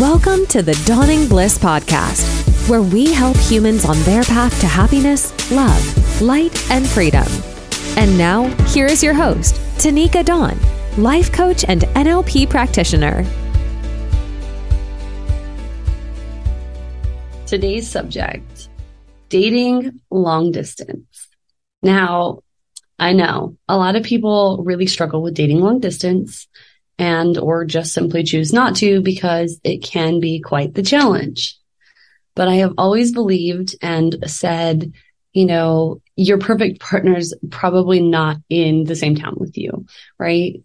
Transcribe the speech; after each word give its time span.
Welcome 0.00 0.46
to 0.46 0.62
the 0.62 0.72
Dawning 0.86 1.28
Bliss 1.28 1.58
Podcast, 1.58 2.70
where 2.70 2.80
we 2.80 3.12
help 3.12 3.36
humans 3.36 3.84
on 3.84 4.00
their 4.04 4.22
path 4.22 4.58
to 4.62 4.66
happiness, 4.66 5.30
love, 5.52 6.22
light, 6.22 6.70
and 6.70 6.88
freedom. 6.88 7.26
And 7.98 8.16
now, 8.16 8.46
here 8.68 8.86
is 8.86 9.02
your 9.02 9.12
host, 9.12 9.56
Tineka 9.76 10.24
Dawn, 10.24 10.58
life 10.96 11.30
coach 11.30 11.66
and 11.68 11.82
NLP 11.82 12.48
practitioner. 12.48 13.26
Today's 17.44 17.86
subject 17.86 18.70
dating 19.28 20.00
long 20.10 20.50
distance. 20.50 21.28
Now, 21.82 22.40
I 22.98 23.12
know 23.12 23.58
a 23.68 23.76
lot 23.76 23.96
of 23.96 24.02
people 24.02 24.62
really 24.64 24.86
struggle 24.86 25.20
with 25.20 25.34
dating 25.34 25.60
long 25.60 25.78
distance 25.78 26.48
and 27.00 27.38
or 27.38 27.64
just 27.64 27.94
simply 27.94 28.22
choose 28.22 28.52
not 28.52 28.76
to 28.76 29.00
because 29.00 29.58
it 29.64 29.82
can 29.82 30.20
be 30.20 30.38
quite 30.38 30.74
the 30.74 30.82
challenge. 30.82 31.56
But 32.36 32.46
I 32.46 32.56
have 32.56 32.74
always 32.76 33.10
believed 33.10 33.74
and 33.80 34.16
said, 34.26 34.92
you 35.32 35.46
know, 35.46 36.02
your 36.14 36.36
perfect 36.38 36.78
partner's 36.78 37.32
probably 37.50 38.00
not 38.02 38.36
in 38.50 38.84
the 38.84 38.94
same 38.94 39.14
town 39.14 39.36
with 39.38 39.56
you, 39.56 39.86
right? 40.18 40.60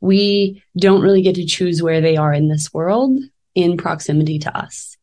We 0.00 0.62
don't 0.78 1.02
really 1.02 1.22
get 1.22 1.34
to 1.34 1.46
choose 1.46 1.82
where 1.82 2.00
they 2.00 2.16
are 2.16 2.32
in 2.32 2.48
this 2.48 2.72
world 2.72 3.18
in 3.56 3.76
proximity 3.76 4.38
to 4.40 4.56
us. 4.56 4.96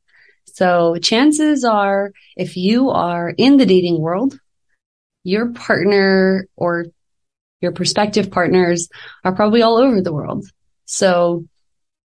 So 0.46 0.96
chances 0.98 1.66
are 1.66 2.14
if 2.38 2.56
you 2.56 2.92
are 2.92 3.30
in 3.30 3.58
the 3.58 3.66
dating 3.66 4.00
world, 4.00 4.40
your 5.24 5.52
partner 5.52 6.48
or 6.56 6.86
your 7.60 7.74
prospective 7.74 8.32
partners 8.32 8.88
are 9.26 9.36
probably 9.36 9.62
all 9.62 9.78
over 9.78 10.02
the 10.02 10.14
world. 10.14 10.46
So 10.92 11.46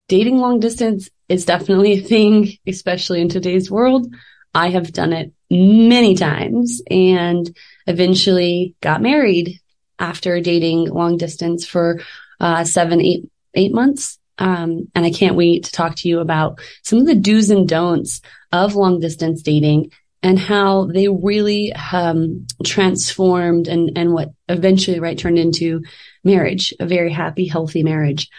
dating 0.08 0.38
long 0.38 0.58
distance 0.58 1.08
is 1.28 1.44
definitely 1.44 1.92
a 1.92 2.02
thing, 2.02 2.58
especially 2.66 3.20
in 3.20 3.28
today's 3.28 3.70
world. 3.70 4.12
I 4.52 4.70
have 4.70 4.92
done 4.92 5.12
it 5.12 5.32
many 5.48 6.16
times 6.16 6.82
and 6.90 7.56
eventually 7.86 8.74
got 8.80 9.00
married 9.00 9.60
after 10.00 10.40
dating 10.40 10.88
long 10.88 11.18
distance 11.18 11.64
for 11.64 12.00
uh, 12.40 12.64
seven, 12.64 13.00
eight, 13.00 13.30
eight 13.54 13.72
months. 13.72 14.18
Um, 14.38 14.88
and 14.96 15.06
I 15.06 15.12
can't 15.12 15.36
wait 15.36 15.64
to 15.64 15.72
talk 15.72 15.94
to 15.98 16.08
you 16.08 16.18
about 16.18 16.58
some 16.82 16.98
of 16.98 17.06
the 17.06 17.14
do's 17.14 17.50
and 17.50 17.68
don'ts 17.68 18.22
of 18.50 18.74
long 18.74 18.98
distance 18.98 19.42
dating 19.42 19.92
and 20.24 20.38
how 20.38 20.86
they 20.86 21.06
really 21.06 21.72
um, 21.74 22.46
transformed 22.64 23.68
and 23.68 23.96
and 23.96 24.12
what 24.12 24.30
eventually 24.48 24.98
right 24.98 25.18
turned 25.18 25.38
into 25.38 25.82
marriage, 26.24 26.72
a 26.80 26.86
very 26.86 27.12
happy, 27.12 27.46
healthy 27.46 27.82
marriage. 27.82 28.30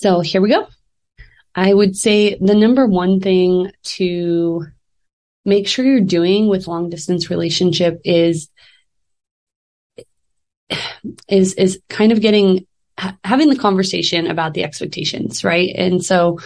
So 0.00 0.20
here 0.20 0.40
we 0.40 0.50
go. 0.50 0.66
I 1.54 1.72
would 1.72 1.96
say 1.96 2.36
the 2.38 2.54
number 2.54 2.86
one 2.86 3.20
thing 3.20 3.72
to 3.96 4.66
make 5.44 5.66
sure 5.66 5.84
you're 5.84 6.00
doing 6.00 6.48
with 6.48 6.66
long 6.66 6.90
distance 6.90 7.30
relationship 7.30 8.00
is 8.04 8.50
is 11.28 11.54
is 11.54 11.80
kind 11.88 12.12
of 12.12 12.20
getting 12.20 12.66
having 13.24 13.48
the 13.48 13.56
conversation 13.56 14.26
about 14.26 14.54
the 14.54 14.64
expectations, 14.64 15.44
right? 15.44 15.72
And 15.74 16.04
so 16.04 16.38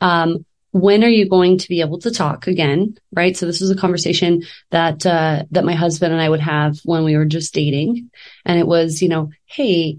um 0.00 0.44
when 0.70 1.04
are 1.04 1.08
you 1.08 1.28
going 1.28 1.56
to 1.56 1.68
be 1.68 1.80
able 1.80 2.00
to 2.00 2.10
talk 2.10 2.48
again 2.48 2.98
right 3.12 3.36
so 3.36 3.46
this 3.46 3.60
was 3.60 3.70
a 3.70 3.76
conversation 3.76 4.42
that 4.72 5.06
uh 5.06 5.44
that 5.52 5.64
my 5.64 5.72
husband 5.72 6.12
and 6.12 6.20
i 6.20 6.28
would 6.28 6.40
have 6.40 6.76
when 6.84 7.04
we 7.04 7.16
were 7.16 7.24
just 7.24 7.54
dating 7.54 8.10
and 8.44 8.58
it 8.58 8.66
was 8.66 9.00
you 9.00 9.08
know 9.08 9.30
hey 9.46 9.96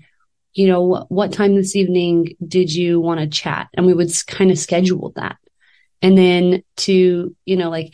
you 0.56 0.68
know, 0.68 1.06
what 1.10 1.34
time 1.34 1.54
this 1.54 1.76
evening 1.76 2.36
did 2.46 2.74
you 2.74 3.00
want 3.02 3.20
to 3.20 3.28
chat? 3.28 3.68
And 3.74 3.86
we 3.86 3.94
would 3.94 4.10
kind 4.26 4.50
of 4.50 4.58
schedule 4.58 5.12
that. 5.18 5.36
And 6.02 6.18
then 6.18 6.64
to, 6.78 7.36
you 7.46 7.58
know, 7.58 7.70
like 7.70 7.94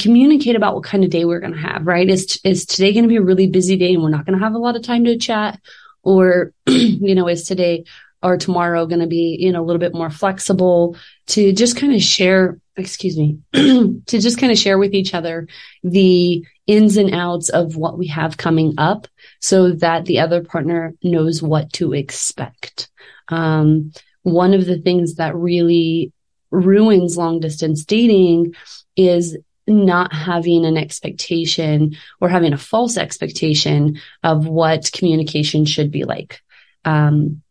communicate 0.00 0.56
about 0.56 0.74
what 0.74 0.84
kind 0.84 1.04
of 1.04 1.10
day 1.10 1.26
we're 1.26 1.40
going 1.40 1.52
to 1.52 1.58
have, 1.58 1.86
right? 1.86 2.08
Is, 2.08 2.40
is 2.44 2.64
today 2.64 2.94
going 2.94 3.04
to 3.04 3.08
be 3.08 3.16
a 3.16 3.22
really 3.22 3.46
busy 3.46 3.76
day 3.76 3.92
and 3.92 4.02
we're 4.02 4.08
not 4.08 4.24
going 4.24 4.38
to 4.38 4.44
have 4.44 4.54
a 4.54 4.58
lot 4.58 4.74
of 4.74 4.82
time 4.82 5.04
to 5.04 5.18
chat? 5.18 5.60
Or, 6.02 6.52
you 6.66 7.14
know, 7.14 7.28
is 7.28 7.44
today 7.44 7.84
or 8.22 8.38
tomorrow 8.38 8.86
going 8.86 9.00
to 9.00 9.06
be, 9.06 9.36
you 9.38 9.52
know, 9.52 9.62
a 9.62 9.66
little 9.66 9.80
bit 9.80 9.94
more 9.94 10.10
flexible 10.10 10.96
to 11.26 11.52
just 11.52 11.76
kind 11.76 11.94
of 11.94 12.00
share, 12.00 12.58
excuse 12.76 13.18
me, 13.18 13.38
to 13.52 14.00
just 14.06 14.38
kind 14.38 14.50
of 14.50 14.58
share 14.58 14.78
with 14.78 14.94
each 14.94 15.12
other 15.12 15.46
the 15.82 16.44
ins 16.68 16.96
and 16.96 17.12
outs 17.14 17.48
of 17.48 17.74
what 17.76 17.98
we 17.98 18.06
have 18.06 18.36
coming 18.36 18.74
up 18.78 19.08
so 19.40 19.72
that 19.72 20.04
the 20.04 20.20
other 20.20 20.44
partner 20.44 20.94
knows 21.02 21.42
what 21.42 21.72
to 21.72 21.94
expect. 21.94 22.90
Um, 23.28 23.92
one 24.22 24.54
of 24.54 24.66
the 24.66 24.78
things 24.78 25.16
that 25.16 25.34
really 25.34 26.12
ruins 26.50 27.16
long 27.16 27.40
distance 27.40 27.84
dating 27.84 28.54
is 28.96 29.36
not 29.66 30.12
having 30.12 30.64
an 30.64 30.76
expectation 30.76 31.96
or 32.20 32.28
having 32.28 32.52
a 32.52 32.58
false 32.58 32.96
expectation 32.96 34.00
of 34.22 34.46
what 34.46 34.92
communication 34.92 35.64
should 35.64 35.90
be 35.90 36.04
like. 36.04 36.40
Um, 36.84 37.42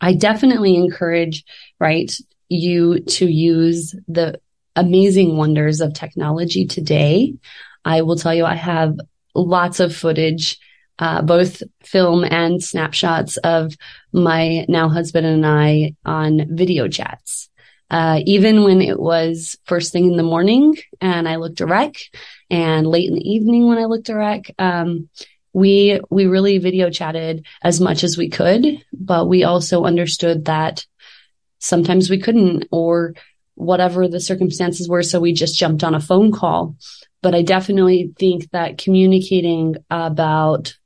I 0.00 0.14
definitely 0.14 0.76
encourage, 0.76 1.44
right, 1.78 2.12
you 2.48 3.00
to 3.00 3.26
use 3.26 3.94
the 4.06 4.40
amazing 4.76 5.36
wonders 5.36 5.80
of 5.80 5.92
technology 5.92 6.66
today. 6.66 7.34
I 7.84 8.02
will 8.02 8.16
tell 8.16 8.34
you, 8.34 8.44
I 8.44 8.54
have 8.54 8.98
lots 9.34 9.80
of 9.80 9.94
footage 9.94 10.58
uh, 10.98 11.22
both 11.22 11.62
film 11.82 12.24
and 12.24 12.62
snapshots 12.62 13.36
of 13.38 13.76
my 14.12 14.64
now 14.68 14.88
husband 14.88 15.26
and 15.26 15.46
I 15.46 15.94
on 16.04 16.46
video 16.56 16.88
chats. 16.88 17.48
Uh, 17.90 18.20
even 18.26 18.64
when 18.64 18.82
it 18.82 18.98
was 18.98 19.56
first 19.64 19.92
thing 19.92 20.10
in 20.10 20.16
the 20.16 20.22
morning 20.22 20.76
and 21.00 21.26
I 21.26 21.36
looked 21.36 21.60
a 21.60 21.66
wreck 21.66 21.96
and 22.50 22.86
late 22.86 23.08
in 23.08 23.14
the 23.14 23.30
evening 23.30 23.66
when 23.66 23.78
I 23.78 23.86
looked 23.86 24.10
a 24.10 24.16
wreck, 24.16 24.50
um, 24.58 25.08
we, 25.54 25.98
we 26.10 26.26
really 26.26 26.58
video 26.58 26.90
chatted 26.90 27.46
as 27.62 27.80
much 27.80 28.04
as 28.04 28.18
we 28.18 28.28
could, 28.28 28.84
but 28.92 29.28
we 29.28 29.44
also 29.44 29.84
understood 29.84 30.44
that 30.44 30.84
sometimes 31.58 32.10
we 32.10 32.20
couldn't 32.20 32.66
or 32.70 33.14
whatever 33.58 34.06
the 34.06 34.20
circumstances 34.20 34.88
were. 34.88 35.02
So 35.02 35.18
we 35.20 35.32
just 35.32 35.58
jumped 35.58 35.82
on 35.82 35.94
a 35.94 36.00
phone 36.00 36.32
call. 36.32 36.76
But 37.20 37.34
I 37.34 37.42
definitely 37.42 38.12
think 38.18 38.50
that 38.52 38.78
communicating 38.78 39.76
about 39.90 40.76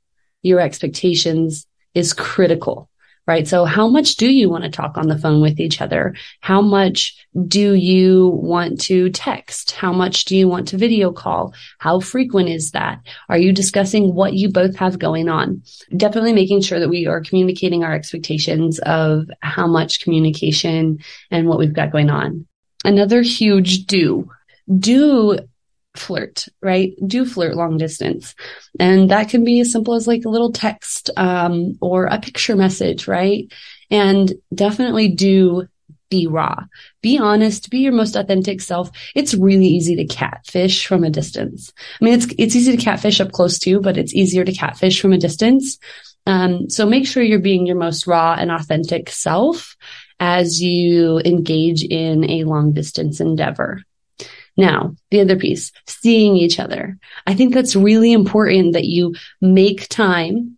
your 0.41 0.59
expectations 0.59 1.67
is 1.93 2.11
critical, 2.11 2.89
right? 3.27 3.47
So 3.47 3.65
how 3.65 3.87
much 3.87 4.15
do 4.15 4.27
you 4.27 4.49
want 4.49 4.63
to 4.63 4.71
talk 4.71 4.97
on 4.97 5.07
the 5.07 5.17
phone 5.17 5.41
with 5.41 5.59
each 5.59 5.79
other? 5.79 6.15
How 6.41 6.59
much 6.59 7.15
do 7.47 7.75
you 7.75 8.29
want 8.29 8.81
to 8.81 9.11
text? 9.11 9.71
How 9.71 9.93
much 9.93 10.25
do 10.25 10.35
you 10.35 10.47
want 10.47 10.67
to 10.69 10.77
video 10.77 11.11
call? 11.11 11.53
How 11.77 11.99
frequent 11.99 12.49
is 12.49 12.71
that? 12.71 12.99
Are 13.29 13.37
you 13.37 13.53
discussing 13.53 14.15
what 14.15 14.33
you 14.33 14.49
both 14.49 14.75
have 14.77 14.97
going 14.97 15.29
on? 15.29 15.61
Definitely 15.95 16.33
making 16.33 16.61
sure 16.61 16.79
that 16.79 16.89
we 16.89 17.05
are 17.05 17.21
communicating 17.21 17.83
our 17.83 17.93
expectations 17.93 18.79
of 18.79 19.27
how 19.41 19.67
much 19.67 20.01
communication 20.01 20.97
and 21.29 21.47
what 21.47 21.59
we've 21.59 21.71
got 21.71 21.91
going 21.91 22.09
on. 22.09 22.47
Another 22.83 23.21
huge 23.21 23.85
do 23.85 24.29
do 24.79 25.39
flirt, 25.95 26.47
right? 26.61 26.93
Do 27.05 27.25
flirt 27.25 27.55
long 27.55 27.77
distance. 27.77 28.35
And 28.79 29.11
that 29.11 29.29
can 29.29 29.43
be 29.43 29.59
as 29.59 29.71
simple 29.71 29.93
as 29.93 30.07
like 30.07 30.25
a 30.25 30.29
little 30.29 30.51
text, 30.51 31.09
um, 31.17 31.77
or 31.81 32.05
a 32.05 32.19
picture 32.19 32.55
message, 32.55 33.07
right? 33.07 33.51
And 33.91 34.33
definitely 34.53 35.09
do 35.09 35.67
be 36.09 36.27
raw. 36.27 36.55
Be 37.01 37.17
honest, 37.17 37.69
be 37.69 37.79
your 37.79 37.91
most 37.91 38.15
authentic 38.15 38.61
self. 38.61 38.91
It's 39.15 39.33
really 39.33 39.65
easy 39.67 39.95
to 39.95 40.05
catfish 40.05 40.85
from 40.85 41.03
a 41.03 41.09
distance. 41.09 41.73
I 41.99 42.05
mean, 42.05 42.13
it's, 42.13 42.27
it's 42.37 42.55
easy 42.55 42.75
to 42.75 42.83
catfish 42.83 43.19
up 43.19 43.31
close 43.31 43.57
too, 43.57 43.79
but 43.79 43.97
it's 43.97 44.13
easier 44.13 44.43
to 44.45 44.53
catfish 44.53 45.01
from 45.01 45.13
a 45.13 45.17
distance. 45.17 45.79
Um, 46.25 46.69
so 46.69 46.85
make 46.85 47.07
sure 47.07 47.23
you're 47.23 47.39
being 47.39 47.65
your 47.65 47.75
most 47.75 48.07
raw 48.07 48.35
and 48.37 48.51
authentic 48.51 49.09
self 49.09 49.75
as 50.19 50.61
you 50.61 51.19
engage 51.19 51.83
in 51.83 52.29
a 52.29 52.43
long 52.43 52.73
distance 52.73 53.19
endeavor. 53.19 53.81
Now, 54.55 54.95
the 55.09 55.21
other 55.21 55.35
piece, 55.35 55.71
seeing 55.87 56.37
each 56.37 56.59
other. 56.59 56.97
I 57.25 57.33
think 57.33 57.53
that's 57.53 57.75
really 57.75 58.13
important 58.13 58.73
that 58.73 58.85
you 58.85 59.15
make 59.41 59.89
time 59.89 60.57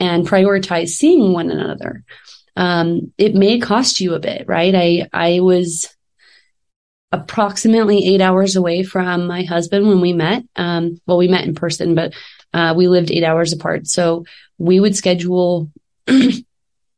and 0.00 0.26
prioritize 0.26 0.88
seeing 0.88 1.32
one 1.32 1.50
another. 1.50 2.04
Um, 2.56 3.12
it 3.18 3.34
may 3.34 3.60
cost 3.60 4.00
you 4.00 4.14
a 4.14 4.20
bit, 4.20 4.48
right? 4.48 4.74
I, 4.74 5.08
I 5.12 5.40
was 5.40 5.88
approximately 7.12 8.04
eight 8.06 8.20
hours 8.20 8.56
away 8.56 8.82
from 8.82 9.26
my 9.26 9.44
husband 9.44 9.86
when 9.86 10.00
we 10.00 10.12
met. 10.12 10.42
Um, 10.56 11.00
well, 11.06 11.18
we 11.18 11.28
met 11.28 11.44
in 11.44 11.54
person, 11.54 11.94
but, 11.94 12.14
uh, 12.52 12.74
we 12.76 12.88
lived 12.88 13.10
eight 13.10 13.24
hours 13.24 13.52
apart. 13.52 13.86
So 13.86 14.24
we 14.58 14.80
would 14.80 14.96
schedule 14.96 15.70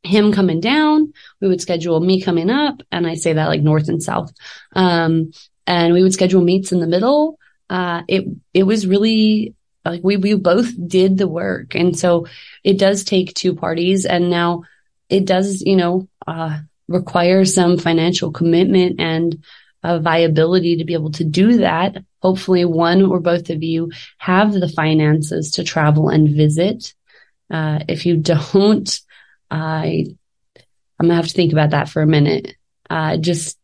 him 0.03 0.31
coming 0.31 0.59
down. 0.59 1.13
We 1.41 1.47
would 1.47 1.61
schedule 1.61 1.99
me 1.99 2.21
coming 2.21 2.49
up. 2.49 2.81
And 2.91 3.05
I 3.05 3.15
say 3.15 3.33
that 3.33 3.47
like 3.47 3.61
north 3.61 3.89
and 3.89 4.01
south. 4.01 4.33
Um, 4.75 5.31
and 5.67 5.93
we 5.93 6.03
would 6.03 6.13
schedule 6.13 6.41
meets 6.41 6.71
in 6.71 6.79
the 6.79 6.87
middle. 6.87 7.37
Uh, 7.69 8.03
it, 8.07 8.25
it 8.53 8.63
was 8.63 8.87
really 8.87 9.53
like 9.85 10.01
we, 10.03 10.17
we 10.17 10.33
both 10.35 10.71
did 10.87 11.17
the 11.17 11.27
work. 11.27 11.75
And 11.75 11.97
so 11.97 12.27
it 12.63 12.77
does 12.77 13.03
take 13.03 13.33
two 13.33 13.55
parties. 13.55 14.05
And 14.05 14.29
now 14.29 14.63
it 15.09 15.25
does, 15.25 15.61
you 15.61 15.75
know, 15.75 16.07
uh, 16.27 16.59
requires 16.87 17.53
some 17.53 17.77
financial 17.77 18.31
commitment 18.31 18.99
and 18.99 19.43
viability 19.83 20.77
to 20.77 20.85
be 20.85 20.93
able 20.93 21.11
to 21.11 21.23
do 21.23 21.57
that. 21.57 21.97
Hopefully 22.21 22.65
one 22.65 23.01
or 23.01 23.19
both 23.19 23.49
of 23.49 23.63
you 23.63 23.91
have 24.17 24.53
the 24.53 24.67
finances 24.67 25.51
to 25.51 25.63
travel 25.63 26.09
and 26.09 26.29
visit. 26.29 26.93
Uh, 27.49 27.79
if 27.87 28.05
you 28.05 28.17
don't, 28.53 29.01
I, 29.49 30.05
I'm 30.99 31.07
gonna 31.07 31.15
have 31.15 31.27
to 31.27 31.33
think 31.33 31.51
about 31.53 31.71
that 31.71 31.89
for 31.89 32.01
a 32.01 32.07
minute. 32.07 32.55
Uh, 32.89 33.17
just, 33.17 33.57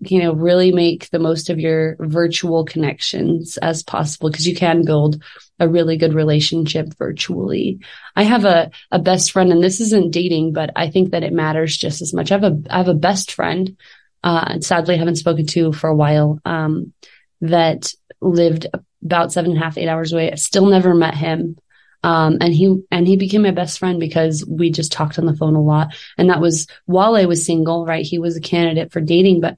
you 0.00 0.22
know, 0.22 0.32
really 0.32 0.72
make 0.72 1.10
the 1.10 1.18
most 1.18 1.50
of 1.50 1.58
your 1.58 1.96
virtual 1.98 2.64
connections 2.64 3.56
as 3.58 3.82
possible 3.82 4.30
because 4.30 4.46
you 4.46 4.54
can 4.54 4.84
build 4.84 5.22
a 5.58 5.68
really 5.68 5.96
good 5.96 6.14
relationship 6.14 6.92
virtually. 6.98 7.78
I 8.16 8.24
have 8.24 8.44
a, 8.44 8.70
a 8.90 8.98
best 8.98 9.32
friend 9.32 9.52
and 9.52 9.62
this 9.62 9.80
isn't 9.80 10.12
dating, 10.12 10.52
but 10.52 10.70
I 10.76 10.90
think 10.90 11.10
that 11.10 11.22
it 11.22 11.32
matters 11.32 11.76
just 11.76 12.02
as 12.02 12.12
much. 12.12 12.30
I 12.30 12.34
have 12.34 12.44
a, 12.44 12.62
I 12.70 12.78
have 12.78 12.88
a 12.88 12.94
best 12.94 13.32
friend, 13.32 13.76
uh, 14.22 14.60
sadly 14.60 14.96
haven't 14.96 15.16
spoken 15.16 15.46
to 15.48 15.72
for 15.72 15.88
a 15.88 15.96
while, 15.96 16.40
um, 16.44 16.92
that 17.40 17.92
lived 18.20 18.66
about 19.04 19.32
seven 19.32 19.52
and 19.52 19.60
a 19.60 19.64
half, 19.64 19.78
eight 19.78 19.88
hours 19.88 20.12
away. 20.12 20.32
I 20.32 20.36
still 20.36 20.66
never 20.66 20.94
met 20.94 21.14
him. 21.14 21.56
Um, 22.04 22.36
and 22.42 22.52
he, 22.52 22.82
and 22.90 23.08
he 23.08 23.16
became 23.16 23.42
my 23.42 23.50
best 23.50 23.78
friend 23.78 23.98
because 23.98 24.44
we 24.46 24.70
just 24.70 24.92
talked 24.92 25.18
on 25.18 25.24
the 25.24 25.36
phone 25.36 25.56
a 25.56 25.62
lot. 25.62 25.96
And 26.18 26.28
that 26.28 26.40
was 26.40 26.66
while 26.84 27.16
I 27.16 27.24
was 27.24 27.46
single, 27.46 27.86
right? 27.86 28.04
He 28.04 28.18
was 28.18 28.36
a 28.36 28.42
candidate 28.42 28.92
for 28.92 29.00
dating, 29.00 29.40
but, 29.40 29.56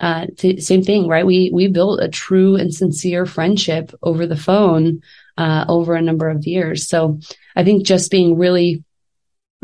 uh, 0.00 0.26
same 0.58 0.82
thing, 0.82 1.06
right? 1.06 1.24
We, 1.24 1.50
we 1.54 1.68
built 1.68 2.02
a 2.02 2.08
true 2.08 2.56
and 2.56 2.74
sincere 2.74 3.26
friendship 3.26 3.92
over 4.02 4.26
the 4.26 4.36
phone, 4.36 5.02
uh, 5.38 5.64
over 5.68 5.94
a 5.94 6.02
number 6.02 6.28
of 6.28 6.46
years. 6.46 6.88
So 6.88 7.20
I 7.54 7.62
think 7.62 7.86
just 7.86 8.10
being 8.10 8.36
really 8.36 8.82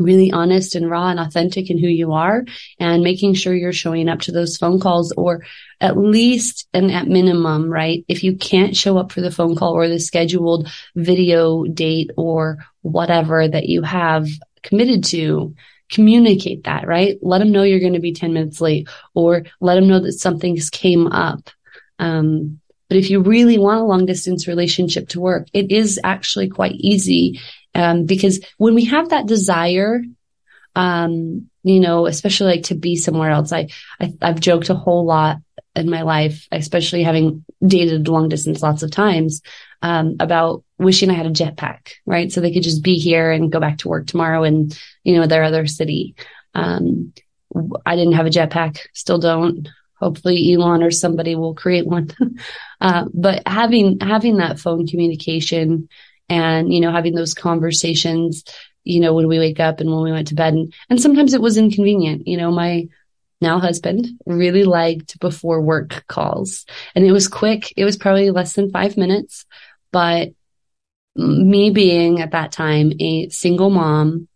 really 0.03 0.31
honest 0.31 0.75
and 0.75 0.89
raw 0.89 1.09
and 1.09 1.19
authentic 1.19 1.69
in 1.69 1.77
who 1.77 1.87
you 1.87 2.13
are 2.13 2.43
and 2.79 3.03
making 3.03 3.33
sure 3.33 3.53
you're 3.53 3.73
showing 3.73 4.09
up 4.09 4.21
to 4.21 4.31
those 4.31 4.57
phone 4.57 4.79
calls 4.79 5.11
or 5.13 5.43
at 5.79 5.97
least 5.97 6.67
and 6.73 6.91
at 6.91 7.07
minimum, 7.07 7.69
right? 7.69 8.05
If 8.07 8.23
you 8.23 8.37
can't 8.37 8.75
show 8.75 8.97
up 8.97 9.11
for 9.11 9.21
the 9.21 9.31
phone 9.31 9.55
call 9.55 9.73
or 9.73 9.87
the 9.87 9.99
scheduled 9.99 10.69
video 10.95 11.63
date 11.65 12.11
or 12.17 12.59
whatever 12.81 13.47
that 13.47 13.67
you 13.67 13.81
have 13.81 14.27
committed 14.63 15.03
to, 15.05 15.55
communicate 15.91 16.63
that, 16.63 16.87
right? 16.87 17.17
Let 17.21 17.39
them 17.39 17.51
know 17.51 17.63
you're 17.63 17.79
going 17.79 17.93
to 17.93 17.99
be 17.99 18.13
10 18.13 18.33
minutes 18.33 18.61
late 18.61 18.87
or 19.13 19.43
let 19.59 19.75
them 19.75 19.87
know 19.87 19.99
that 19.99 20.13
something's 20.13 20.69
came 20.69 21.07
up. 21.07 21.49
Um, 21.99 22.61
but 22.91 22.97
if 22.97 23.09
you 23.09 23.21
really 23.21 23.57
want 23.57 23.79
a 23.79 23.85
long 23.85 24.05
distance 24.05 24.47
relationship 24.47 25.09
to 25.09 25.21
work, 25.21 25.47
it 25.53 25.71
is 25.71 25.99
actually 26.03 26.49
quite 26.49 26.73
easy 26.73 27.39
um, 27.73 28.05
because 28.05 28.43
when 28.57 28.75
we 28.75 28.85
have 28.85 29.09
that 29.09 29.27
desire, 29.27 30.01
um, 30.75 31.49
you 31.63 31.79
know, 31.79 32.05
especially 32.07 32.55
like 32.55 32.63
to 32.65 32.75
be 32.75 32.95
somewhere 32.95 33.29
else, 33.29 33.51
I, 33.51 33.69
I, 33.99 34.13
I've 34.21 34.39
joked 34.39 34.69
a 34.69 34.75
whole 34.75 35.05
lot 35.05 35.37
in 35.75 35.89
my 35.89 36.01
life, 36.01 36.47
especially 36.51 37.03
having 37.03 37.45
dated 37.65 38.07
long 38.07 38.29
distance 38.29 38.61
lots 38.61 38.83
of 38.83 38.91
times, 38.91 39.41
um, 39.81 40.17
about 40.19 40.63
wishing 40.77 41.09
I 41.09 41.13
had 41.13 41.27
a 41.27 41.31
jetpack, 41.31 41.93
right? 42.05 42.31
So 42.31 42.41
they 42.41 42.51
could 42.51 42.63
just 42.63 42.83
be 42.83 42.95
here 42.95 43.31
and 43.31 43.51
go 43.51 43.59
back 43.59 43.79
to 43.79 43.87
work 43.89 44.07
tomorrow 44.07 44.43
in, 44.43 44.71
you 45.03 45.15
know, 45.15 45.27
their 45.27 45.43
other 45.43 45.67
city. 45.67 46.15
Um, 46.53 47.13
I 47.85 47.95
didn't 47.95 48.13
have 48.13 48.25
a 48.25 48.31
jetpack, 48.31 48.79
still 48.93 49.19
don't. 49.19 49.69
Hopefully 49.95 50.53
Elon 50.53 50.81
or 50.81 50.89
somebody 50.89 51.35
will 51.35 51.53
create 51.53 51.85
one. 51.85 52.09
uh, 52.81 53.05
but 53.13 53.47
having, 53.47 53.99
having 53.99 54.37
that 54.37 54.59
phone 54.59 54.87
communication, 54.87 55.89
and, 56.29 56.73
you 56.73 56.79
know, 56.79 56.91
having 56.91 57.15
those 57.15 57.33
conversations, 57.33 58.43
you 58.83 58.99
know, 58.99 59.13
when 59.13 59.27
we 59.27 59.39
wake 59.39 59.59
up 59.59 59.79
and 59.79 59.91
when 59.91 60.03
we 60.03 60.11
went 60.11 60.27
to 60.27 60.35
bed. 60.35 60.53
And, 60.53 60.73
and 60.89 61.01
sometimes 61.01 61.33
it 61.33 61.41
was 61.41 61.57
inconvenient. 61.57 62.27
You 62.27 62.37
know, 62.37 62.51
my 62.51 62.87
now 63.41 63.59
husband 63.59 64.07
really 64.25 64.63
liked 64.63 65.19
before 65.19 65.61
work 65.61 66.05
calls 66.07 66.65
and 66.95 67.05
it 67.05 67.11
was 67.11 67.27
quick. 67.27 67.73
It 67.75 67.85
was 67.85 67.97
probably 67.97 68.29
less 68.29 68.53
than 68.53 68.71
five 68.71 68.97
minutes, 68.97 69.45
but 69.91 70.29
me 71.15 71.71
being 71.71 72.21
at 72.21 72.31
that 72.31 72.51
time 72.51 72.93
a 72.99 73.27
single 73.29 73.69
mom 73.69 74.27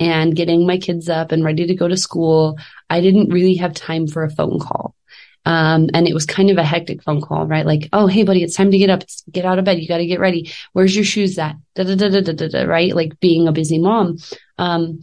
and 0.00 0.34
getting 0.34 0.66
my 0.66 0.78
kids 0.78 1.08
up 1.08 1.32
and 1.32 1.44
ready 1.44 1.66
to 1.66 1.74
go 1.74 1.86
to 1.88 1.96
school, 1.96 2.56
I 2.88 3.00
didn't 3.00 3.30
really 3.30 3.56
have 3.56 3.74
time 3.74 4.06
for 4.06 4.24
a 4.24 4.30
phone 4.30 4.58
call. 4.58 4.94
Um, 5.44 5.88
and 5.92 6.06
it 6.06 6.14
was 6.14 6.26
kind 6.26 6.50
of 6.50 6.58
a 6.58 6.64
hectic 6.64 7.02
phone 7.02 7.20
call, 7.20 7.46
right? 7.46 7.66
Like, 7.66 7.88
oh, 7.92 8.06
hey, 8.06 8.22
buddy, 8.22 8.42
it's 8.42 8.56
time 8.56 8.70
to 8.70 8.78
get 8.78 8.90
up, 8.90 9.02
get 9.30 9.44
out 9.44 9.58
of 9.58 9.64
bed. 9.64 9.80
You 9.80 9.88
got 9.88 9.98
to 9.98 10.06
get 10.06 10.20
ready. 10.20 10.52
Where's 10.72 10.94
your 10.94 11.04
shoes 11.04 11.38
at? 11.38 11.56
Da, 11.74 11.84
da, 11.84 11.96
da, 11.96 12.08
da, 12.08 12.32
da, 12.32 12.48
da, 12.48 12.62
right? 12.62 12.94
Like 12.94 13.18
being 13.20 13.48
a 13.48 13.52
busy 13.52 13.78
mom. 13.78 14.18
Um, 14.58 15.00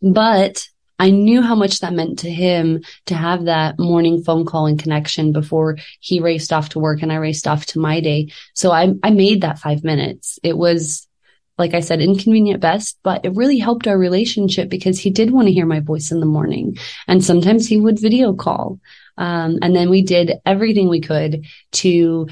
but 0.00 0.66
I 0.98 1.10
knew 1.10 1.42
how 1.42 1.54
much 1.54 1.80
that 1.80 1.92
meant 1.92 2.20
to 2.20 2.30
him 2.30 2.84
to 3.06 3.14
have 3.14 3.46
that 3.46 3.78
morning 3.78 4.22
phone 4.22 4.44
call 4.44 4.66
and 4.66 4.78
connection 4.78 5.32
before 5.32 5.76
he 6.00 6.20
raced 6.20 6.52
off 6.52 6.70
to 6.70 6.78
work 6.78 7.02
and 7.02 7.12
I 7.12 7.16
raced 7.16 7.48
off 7.48 7.66
to 7.66 7.80
my 7.80 8.00
day. 8.00 8.28
So 8.54 8.70
I, 8.70 8.94
I 9.02 9.10
made 9.10 9.42
that 9.42 9.58
five 9.58 9.82
minutes. 9.82 10.38
It 10.42 10.56
was, 10.56 11.08
like 11.56 11.74
I 11.74 11.80
said, 11.80 12.00
inconvenient 12.00 12.60
best, 12.60 12.98
but 13.02 13.24
it 13.24 13.34
really 13.34 13.58
helped 13.58 13.86
our 13.86 13.96
relationship 13.96 14.68
because 14.68 14.98
he 14.98 15.10
did 15.10 15.30
want 15.30 15.46
to 15.46 15.52
hear 15.52 15.66
my 15.66 15.80
voice 15.80 16.10
in 16.10 16.20
the 16.20 16.26
morning. 16.26 16.76
And 17.06 17.24
sometimes 17.24 17.66
he 17.66 17.78
would 17.78 18.00
video 18.00 18.34
call. 18.34 18.80
Um, 19.16 19.58
and 19.62 19.74
then 19.74 19.90
we 19.90 20.02
did 20.02 20.32
everything 20.44 20.88
we 20.88 21.00
could 21.00 21.46
to, 21.72 22.26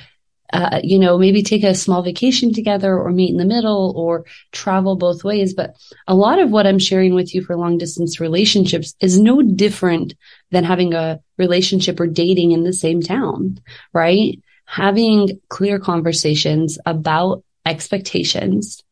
uh, 0.53 0.81
you 0.83 0.99
know, 0.99 1.17
maybe 1.19 1.45
take 1.45 1.63
a 1.63 1.75
small 1.75 2.03
vacation 2.03 2.53
together 2.53 2.99
or 2.99 3.13
meet 3.13 3.31
in 3.31 3.37
the 3.37 3.45
middle 3.45 3.95
or 3.97 4.25
travel 4.51 4.97
both 4.97 5.23
ways. 5.23 5.55
But 5.55 5.77
a 6.09 6.17
lot 6.17 6.41
of 6.41 6.51
what 6.51 6.67
I'm 6.67 6.81
sharing 6.81 7.15
with 7.15 7.33
you 7.33 7.45
for 7.45 7.57
long 7.57 7.79
distance 7.79 8.19
relationships 8.19 8.95
is 9.01 9.21
no 9.21 9.41
different 9.41 10.15
than 10.51 10.65
having 10.65 10.95
a 10.95 11.21
relationship 11.39 12.01
or 12.01 12.09
dating 12.09 12.51
in 12.51 12.65
the 12.65 12.73
same 12.73 13.01
town, 13.01 13.61
right? 13.93 14.41
Having 14.65 15.41
clear 15.49 15.79
conversations 15.79 16.77
about 16.85 17.45
expectations 17.65 18.83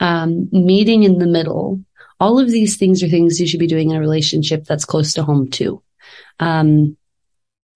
um, 0.00 0.48
meeting 0.52 1.02
in 1.02 1.18
the 1.18 1.26
middle. 1.26 1.80
All 2.18 2.38
of 2.38 2.50
these 2.50 2.76
things 2.76 3.02
are 3.02 3.08
things 3.08 3.40
you 3.40 3.46
should 3.46 3.60
be 3.60 3.66
doing 3.66 3.90
in 3.90 3.96
a 3.96 4.00
relationship 4.00 4.64
that's 4.64 4.84
close 4.84 5.14
to 5.14 5.22
home 5.22 5.50
too. 5.50 5.82
Um, 6.40 6.96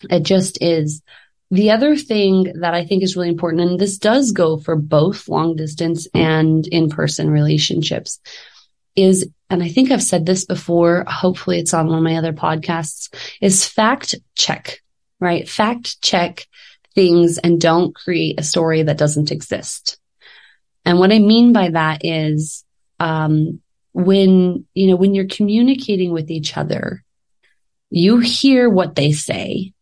it 0.09 0.23
just 0.23 0.63
is. 0.63 1.03
The 1.51 1.73
other 1.73 1.97
thing 1.97 2.53
that 2.61 2.75
I 2.75 2.85
think 2.85 3.03
is 3.03 3.17
really 3.17 3.29
important, 3.29 3.63
and 3.63 3.79
this 3.79 3.99
does 3.99 4.31
go 4.33 4.57
for 4.57 4.77
both 4.77 5.29
long 5.29 5.57
distance 5.57 6.07
and 6.15 6.67
in 6.69 6.89
person 6.89 7.29
relationships, 7.29 8.21
is, 8.95 9.29
and 9.49 9.63
I 9.63 9.69
think 9.69 9.91
I've 9.91 10.03
said 10.03 10.27
this 10.27 10.45
before, 10.45 11.05
hopefully 11.09 11.59
it's 11.59 11.75
on 11.75 11.89
one 11.89 11.99
of 11.99 12.05
my 12.05 12.17
other 12.17 12.33
podcasts, 12.33 13.13
is 13.41 13.67
fact 13.67 14.15
check, 14.37 14.81
right? 15.19 15.49
Fact 15.49 16.01
check 16.03 16.47
things 16.95 17.39
and 17.39 17.61
don't 17.61 17.95
create 17.95 18.39
a 18.39 18.45
story 18.45 18.85
that 18.85 18.99
doesn't 18.99 19.33
exist. 19.33 19.99
And 20.85 20.99
what 20.99 21.13
I 21.13 21.19
mean 21.19 21.53
by 21.53 21.71
that 21.71 22.05
is, 22.05 22.65
um, 22.99 23.61
when, 23.93 24.67
you 24.75 24.87
know, 24.87 24.97
when 24.97 25.15
you're 25.15 25.27
communicating 25.27 26.13
with 26.13 26.31
each 26.31 26.57
other, 26.57 27.03
you 27.91 28.19
hear 28.19 28.69
what 28.71 28.95
they 28.95 29.13
say. 29.13 29.73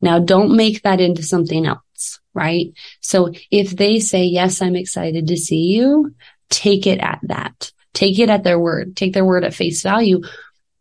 Now 0.00 0.18
don't 0.18 0.56
make 0.56 0.82
that 0.82 1.00
into 1.00 1.22
something 1.22 1.66
else, 1.66 2.20
right? 2.32 2.72
So 3.00 3.32
if 3.50 3.70
they 3.70 4.00
say, 4.00 4.24
yes, 4.24 4.62
I'm 4.62 4.76
excited 4.76 5.26
to 5.28 5.36
see 5.36 5.74
you, 5.76 6.14
take 6.50 6.86
it 6.86 7.00
at 7.00 7.20
that. 7.24 7.72
Take 7.94 8.18
it 8.18 8.30
at 8.30 8.44
their 8.44 8.58
word. 8.58 8.96
Take 8.96 9.12
their 9.12 9.24
word 9.24 9.44
at 9.44 9.54
face 9.54 9.82
value. 9.82 10.22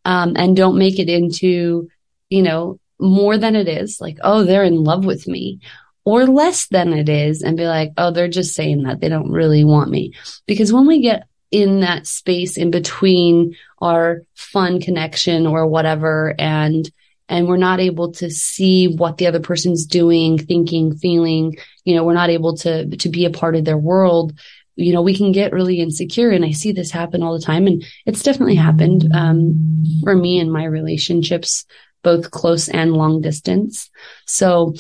Um, 0.06 0.34
and 0.38 0.56
don't 0.56 0.77
make 0.77 1.00
it 1.00 1.10
into, 1.10 1.89
you 2.29 2.44
know, 2.44 2.79
more 3.00 3.38
than 3.38 3.56
it 3.56 3.67
is. 3.67 4.00
Like, 4.00 4.17
oh, 4.24 4.44
they're 4.44 4.63
in 4.63 4.84
love 4.84 5.03
with 5.03 5.27
me 5.27 5.60
or 6.08 6.26
less 6.26 6.68
than 6.68 6.94
it 6.94 7.10
is 7.10 7.42
and 7.42 7.58
be 7.58 7.68
like, 7.68 7.92
oh, 7.98 8.12
they're 8.12 8.30
just 8.30 8.56
saying 8.56 8.84
that 8.84 9.02
they 9.02 9.10
don't 9.10 9.30
really 9.30 9.66
want 9.66 9.90
me. 9.90 10.14
Because 10.46 10.72
when 10.72 10.88
we 10.88 11.02
get 11.02 11.28
in 11.52 11.82
that 11.82 12.08
space 12.08 12.56
in 12.56 12.72
between 12.72 13.58
our 13.82 14.22
fun 14.34 14.80
connection 14.80 15.46
or 15.46 15.68
whatever 15.68 16.34
and 16.40 16.90
and 17.28 17.46
we're 17.46 17.58
not 17.58 17.82
able 17.82 18.14
to 18.14 18.30
see 18.30 18.88
what 18.88 19.18
the 19.18 19.28
other 19.28 19.42
person's 19.42 19.86
doing, 19.86 20.38
thinking, 20.38 20.96
feeling, 20.96 21.58
you 21.84 21.94
know, 21.94 22.06
we're 22.06 22.14
not 22.14 22.30
able 22.30 22.56
to 22.56 22.88
to 22.88 23.10
be 23.10 23.26
a 23.26 23.30
part 23.30 23.58
of 23.58 23.66
their 23.66 23.78
world. 23.78 24.32
You 24.78 24.94
know, 24.94 25.02
we 25.02 25.18
can 25.18 25.34
get 25.34 25.52
really 25.52 25.82
insecure, 25.82 26.30
and 26.30 26.46
I 26.46 26.52
see 26.52 26.72
this 26.72 26.90
happen 26.90 27.22
all 27.22 27.34
the 27.34 27.46
time, 27.46 27.68
and 27.68 27.84
it's 28.06 28.24
definitely 28.24 28.56
happened 28.56 29.12
um, 29.14 29.84
for 30.04 30.16
me 30.16 30.40
in 30.40 30.50
my 30.50 30.64
relationships, 30.64 31.66
both 32.02 32.32
close 32.32 32.70
and 32.70 32.94
long 32.94 33.20
distance. 33.20 33.90
So 34.26 34.74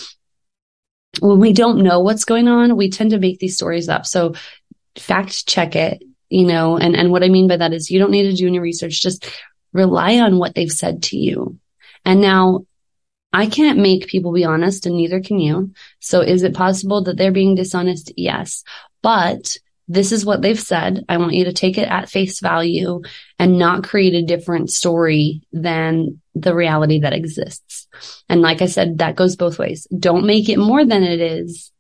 when 1.19 1.39
we 1.39 1.53
don't 1.53 1.83
know 1.83 1.99
what's 1.99 2.25
going 2.25 2.47
on, 2.47 2.77
we 2.77 2.89
tend 2.89 3.11
to 3.11 3.19
make 3.19 3.39
these 3.39 3.55
stories 3.55 3.89
up. 3.89 4.05
So 4.05 4.33
fact 4.97 5.47
check 5.47 5.75
it, 5.75 6.03
you 6.29 6.45
know, 6.45 6.77
and, 6.77 6.95
and 6.95 7.11
what 7.11 7.23
I 7.23 7.29
mean 7.29 7.47
by 7.47 7.57
that 7.57 7.73
is 7.73 7.89
you 7.89 7.99
don't 7.99 8.11
need 8.11 8.23
to 8.23 8.33
do 8.33 8.47
any 8.47 8.59
research. 8.59 9.01
Just 9.01 9.29
rely 9.73 10.19
on 10.19 10.37
what 10.37 10.55
they've 10.55 10.71
said 10.71 11.03
to 11.03 11.17
you. 11.17 11.59
And 12.05 12.21
now 12.21 12.65
I 13.33 13.47
can't 13.47 13.79
make 13.79 14.07
people 14.07 14.31
be 14.31 14.45
honest 14.45 14.85
and 14.85 14.95
neither 14.95 15.21
can 15.21 15.39
you. 15.39 15.71
So 15.99 16.21
is 16.21 16.43
it 16.43 16.53
possible 16.53 17.03
that 17.03 17.17
they're 17.17 17.31
being 17.31 17.55
dishonest? 17.55 18.11
Yes. 18.15 18.63
But 19.01 19.57
this 19.87 20.11
is 20.11 20.25
what 20.25 20.41
they've 20.41 20.59
said. 20.59 21.05
I 21.07 21.17
want 21.17 21.33
you 21.33 21.45
to 21.45 21.53
take 21.53 21.77
it 21.77 21.87
at 21.87 22.09
face 22.09 22.39
value 22.39 23.01
and 23.39 23.57
not 23.57 23.83
create 23.83 24.13
a 24.13 24.25
different 24.25 24.69
story 24.69 25.41
than 25.51 26.21
the 26.35 26.53
reality 26.53 26.99
that 26.99 27.13
exists. 27.13 27.87
And 28.29 28.41
like 28.41 28.61
I 28.61 28.65
said, 28.65 28.97
that 28.97 29.15
goes 29.15 29.35
both 29.35 29.57
ways. 29.57 29.87
Don't 29.97 30.25
make 30.25 30.49
it 30.49 30.57
more 30.57 30.85
than 30.85 31.03
it 31.03 31.21
is. 31.21 31.71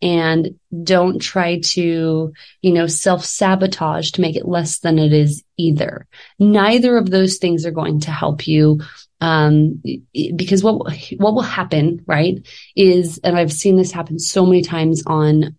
And 0.00 0.58
don't 0.82 1.20
try 1.20 1.60
to, 1.60 2.32
you 2.60 2.72
know, 2.72 2.88
self 2.88 3.24
sabotage 3.24 4.10
to 4.12 4.20
make 4.20 4.34
it 4.34 4.48
less 4.48 4.80
than 4.80 4.98
it 4.98 5.12
is 5.12 5.44
either. 5.56 6.08
Neither 6.40 6.96
of 6.96 7.08
those 7.08 7.36
things 7.36 7.64
are 7.66 7.70
going 7.70 8.00
to 8.00 8.10
help 8.10 8.48
you 8.48 8.80
um, 9.22 9.80
because 10.12 10.64
what 10.64 10.92
what 11.18 11.34
will 11.34 11.42
happen, 11.42 12.02
right, 12.08 12.44
is, 12.74 13.20
and 13.22 13.38
I've 13.38 13.52
seen 13.52 13.76
this 13.76 13.92
happen 13.92 14.18
so 14.18 14.44
many 14.44 14.62
times 14.62 15.04
on, 15.06 15.56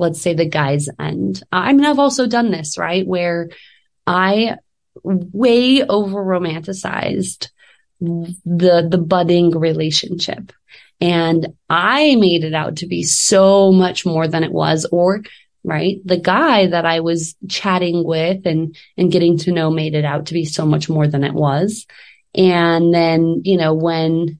let's 0.00 0.20
say, 0.20 0.34
the 0.34 0.48
guy's 0.48 0.88
end. 0.98 1.42
Uh, 1.52 1.62
I 1.68 1.72
mean, 1.72 1.86
I've 1.86 1.98
also 1.98 2.26
done 2.26 2.50
this, 2.50 2.76
right, 2.78 3.06
where 3.06 3.50
I 4.06 4.56
way 5.04 5.84
over 5.84 6.24
romanticized 6.24 7.50
the 8.00 8.88
the 8.90 8.98
budding 8.98 9.50
relationship, 9.50 10.52
and 11.00 11.54
I 11.68 12.16
made 12.16 12.44
it 12.44 12.54
out 12.54 12.76
to 12.78 12.86
be 12.86 13.04
so 13.04 13.70
much 13.70 14.04
more 14.04 14.26
than 14.26 14.42
it 14.42 14.52
was, 14.52 14.86
or 14.90 15.22
right? 15.62 16.00
The 16.04 16.16
guy 16.16 16.68
that 16.68 16.86
I 16.86 17.00
was 17.00 17.36
chatting 17.48 18.04
with 18.04 18.46
and, 18.46 18.74
and 18.96 19.12
getting 19.12 19.36
to 19.38 19.52
know 19.52 19.70
made 19.70 19.94
it 19.94 20.04
out 20.04 20.26
to 20.26 20.34
be 20.34 20.44
so 20.44 20.64
much 20.64 20.88
more 20.88 21.06
than 21.06 21.22
it 21.22 21.34
was. 21.34 21.86
And 22.34 22.94
then, 22.94 23.42
you 23.44 23.58
know, 23.58 23.74
when, 23.74 24.39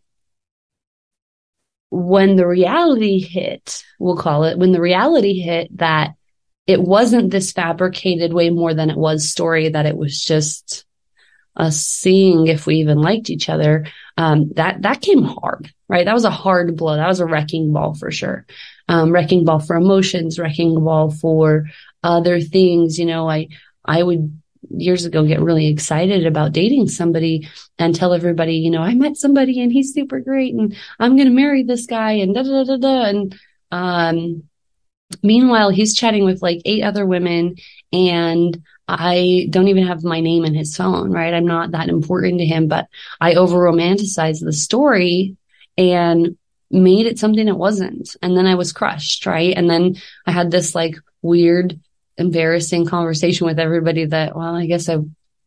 when 1.91 2.37
the 2.37 2.47
reality 2.47 3.21
hit, 3.21 3.85
we'll 3.99 4.17
call 4.17 4.45
it, 4.45 4.59
when 4.59 4.73
the 4.73 4.81
reality 4.81 5.41
hit 5.41 5.77
that 5.79 6.13
it 6.67 6.81
wasn't 6.81 7.31
this 7.31 7.53
fabricated 7.53 8.33
way 8.33 8.51
more 8.51 8.75
than 8.75 8.91
it 8.91 8.97
was 8.97 9.31
story, 9.31 9.69
that 9.69 9.87
it 9.87 9.97
was 9.97 10.23
just 10.23 10.85
us 11.57 11.79
seeing 11.79 12.47
if 12.47 12.67
we 12.67 12.77
even 12.77 12.99
liked 12.99 13.29
each 13.29 13.49
other. 13.49 13.87
Um, 14.17 14.53
that, 14.55 14.83
that 14.83 15.01
came 15.01 15.23
hard, 15.23 15.73
right? 15.89 16.05
That 16.05 16.15
was 16.15 16.25
a 16.25 16.31
hard 16.31 16.77
blow. 16.77 16.95
That 16.95 17.09
was 17.09 17.21
a 17.21 17.27
wrecking 17.27 17.73
ball 17.73 17.95
for 17.95 18.13
sure. 18.13 18.47
Um, 18.89 19.11
wrecking 19.11 19.45
ball 19.45 19.59
for 19.59 19.77
emotions, 19.77 20.39
wrecking 20.39 20.83
ball 20.85 21.11
for 21.11 21.65
other 22.05 22.41
things. 22.41 22.99
You 22.99 23.07
know, 23.07 23.29
I, 23.29 23.49
I 23.85 24.03
would 24.03 24.40
years 24.69 25.05
ago 25.05 25.25
get 25.27 25.41
really 25.41 25.69
excited 25.69 26.27
about 26.27 26.53
dating 26.53 26.89
somebody 26.89 27.49
and 27.79 27.95
tell 27.95 28.13
everybody, 28.13 28.55
you 28.55 28.71
know, 28.71 28.83
I 28.83 28.95
met 28.95 29.17
somebody 29.17 29.61
and 29.63 29.73
he's 29.73 29.95
super 29.95 30.21
great 30.21 30.55
and 30.55 30.77
I'm 30.99 31.17
going 31.17 31.29
to 31.29 31.35
marry 31.35 31.63
this 31.63 31.87
guy 31.87 32.13
and 32.13 32.35
da 32.35 32.43
da 32.43 32.65
da 32.65 32.77
da. 32.77 33.03
And, 33.05 33.39
um, 33.71 34.45
meanwhile, 35.23 35.71
he's 35.71 35.95
chatting 35.95 36.25
with 36.25 36.43
like 36.43 36.61
eight 36.65 36.83
other 36.83 37.07
women 37.07 37.57
and 37.93 38.63
I 38.87 39.47
don't 39.51 39.69
even 39.69 39.87
have 39.87 40.03
my 40.03 40.21
name 40.21 40.45
in 40.45 40.55
his 40.55 40.77
phone, 40.77 41.13
right? 41.13 41.33
I'm 41.33 41.47
not 41.47 41.71
that 41.71 41.89
important 41.89 42.39
to 42.39 42.47
him, 42.47 42.67
but 42.67 42.89
I 43.21 43.35
over 43.35 43.59
romanticize 43.59 44.41
the 44.41 44.53
story 44.53 45.37
and 45.79 46.37
made 46.71 47.07
it 47.07 47.19
something 47.19 47.47
it 47.47 47.57
wasn't. 47.57 48.17
And 48.23 48.37
then 48.37 48.47
I 48.47 48.57
was 48.57 48.73
crushed, 48.73 49.27
right? 49.27 49.57
And 49.57 49.71
then 49.71 49.97
I 50.27 50.33
had 50.33 50.51
this 50.51 50.75
like 50.75 50.97
weird 51.23 51.79
embarrassing 52.17 52.87
conversation 52.87 53.47
with 53.47 53.59
everybody 53.59 54.05
that, 54.07 54.37
well, 54.37 54.55
I 54.55 54.67
guess 54.67 54.89
I 54.89 54.99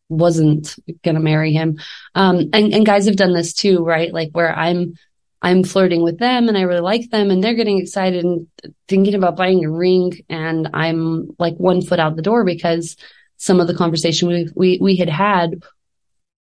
wasn't 0.09 0.75
going 1.03 1.15
to 1.15 1.21
marry 1.21 1.53
him. 1.53 1.79
Um, 2.15 2.49
and, 2.53 2.73
and 2.73 2.85
guys 2.85 3.05
have 3.05 3.15
done 3.15 3.33
this 3.33 3.53
too, 3.53 3.83
right? 3.83 4.13
Like 4.13 4.31
where 4.31 4.53
I'm, 4.55 4.95
I'm 5.41 5.63
flirting 5.63 6.03
with 6.03 6.19
them 6.19 6.47
and 6.47 6.57
I 6.57 6.61
really 6.61 6.81
like 6.81 7.09
them 7.09 7.29
and 7.29 7.43
they're 7.43 7.53
getting 7.53 7.79
excited 7.79 8.23
and 8.23 8.47
thinking 8.87 9.13
about 9.13 9.35
buying 9.35 9.65
a 9.65 9.69
ring. 9.69 10.13
And 10.29 10.69
I'm 10.73 11.35
like 11.37 11.55
one 11.55 11.81
foot 11.81 11.99
out 11.99 12.15
the 12.15 12.21
door 12.21 12.45
because 12.45 12.95
some 13.37 13.59
of 13.59 13.67
the 13.67 13.75
conversation 13.75 14.29
we, 14.29 14.49
we, 14.55 14.79
we 14.81 14.95
had 14.95 15.09
had 15.09 15.63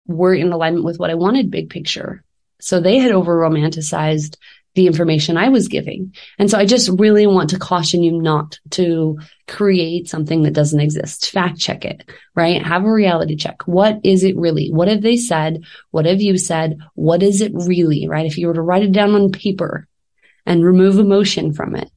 were 0.05 0.35
in 0.35 0.51
alignment 0.51 0.85
with 0.85 0.99
what 0.99 1.09
I 1.09 1.15
wanted 1.15 1.49
big 1.49 1.69
picture. 1.69 2.23
So 2.59 2.79
they 2.79 2.99
had 2.99 3.11
over 3.11 3.35
romanticized 3.35 4.37
the 4.73 4.87
information 4.87 5.37
I 5.37 5.49
was 5.49 5.67
giving. 5.67 6.13
And 6.39 6.49
so 6.49 6.57
I 6.57 6.65
just 6.65 6.89
really 6.97 7.27
want 7.27 7.49
to 7.49 7.59
caution 7.59 8.03
you 8.03 8.21
not 8.21 8.59
to 8.71 9.19
create 9.47 10.07
something 10.07 10.43
that 10.43 10.53
doesn't 10.53 10.79
exist. 10.79 11.29
Fact 11.29 11.59
check 11.59 11.83
it, 11.83 12.09
right? 12.35 12.65
Have 12.65 12.85
a 12.85 12.91
reality 12.91 13.35
check. 13.35 13.67
What 13.67 13.99
is 14.03 14.23
it 14.23 14.37
really? 14.37 14.69
What 14.69 14.87
have 14.87 15.01
they 15.01 15.17
said? 15.17 15.63
What 15.91 16.05
have 16.05 16.21
you 16.21 16.37
said? 16.37 16.77
What 16.95 17.21
is 17.21 17.41
it 17.41 17.51
really, 17.53 18.07
right? 18.07 18.25
If 18.25 18.37
you 18.37 18.47
were 18.47 18.53
to 18.53 18.61
write 18.61 18.83
it 18.83 18.93
down 18.93 19.13
on 19.13 19.31
paper 19.31 19.87
and 20.45 20.63
remove 20.63 20.99
emotion 20.99 21.53
from 21.53 21.75
it, 21.75 21.91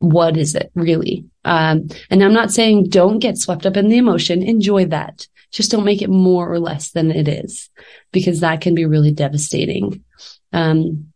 what 0.00 0.36
is 0.36 0.54
it 0.54 0.72
really? 0.74 1.26
Um, 1.44 1.88
and 2.10 2.24
I'm 2.24 2.32
not 2.32 2.50
saying 2.50 2.88
don't 2.88 3.18
get 3.18 3.38
swept 3.38 3.66
up 3.66 3.76
in 3.76 3.88
the 3.88 3.98
emotion. 3.98 4.42
Enjoy 4.42 4.86
that. 4.86 5.28
Just 5.52 5.70
don't 5.70 5.84
make 5.84 6.02
it 6.02 6.10
more 6.10 6.50
or 6.50 6.58
less 6.58 6.92
than 6.92 7.10
it 7.10 7.28
is 7.28 7.70
because 8.12 8.40
that 8.40 8.60
can 8.60 8.74
be 8.74 8.86
really 8.86 9.12
devastating. 9.12 10.04
Um, 10.52 11.09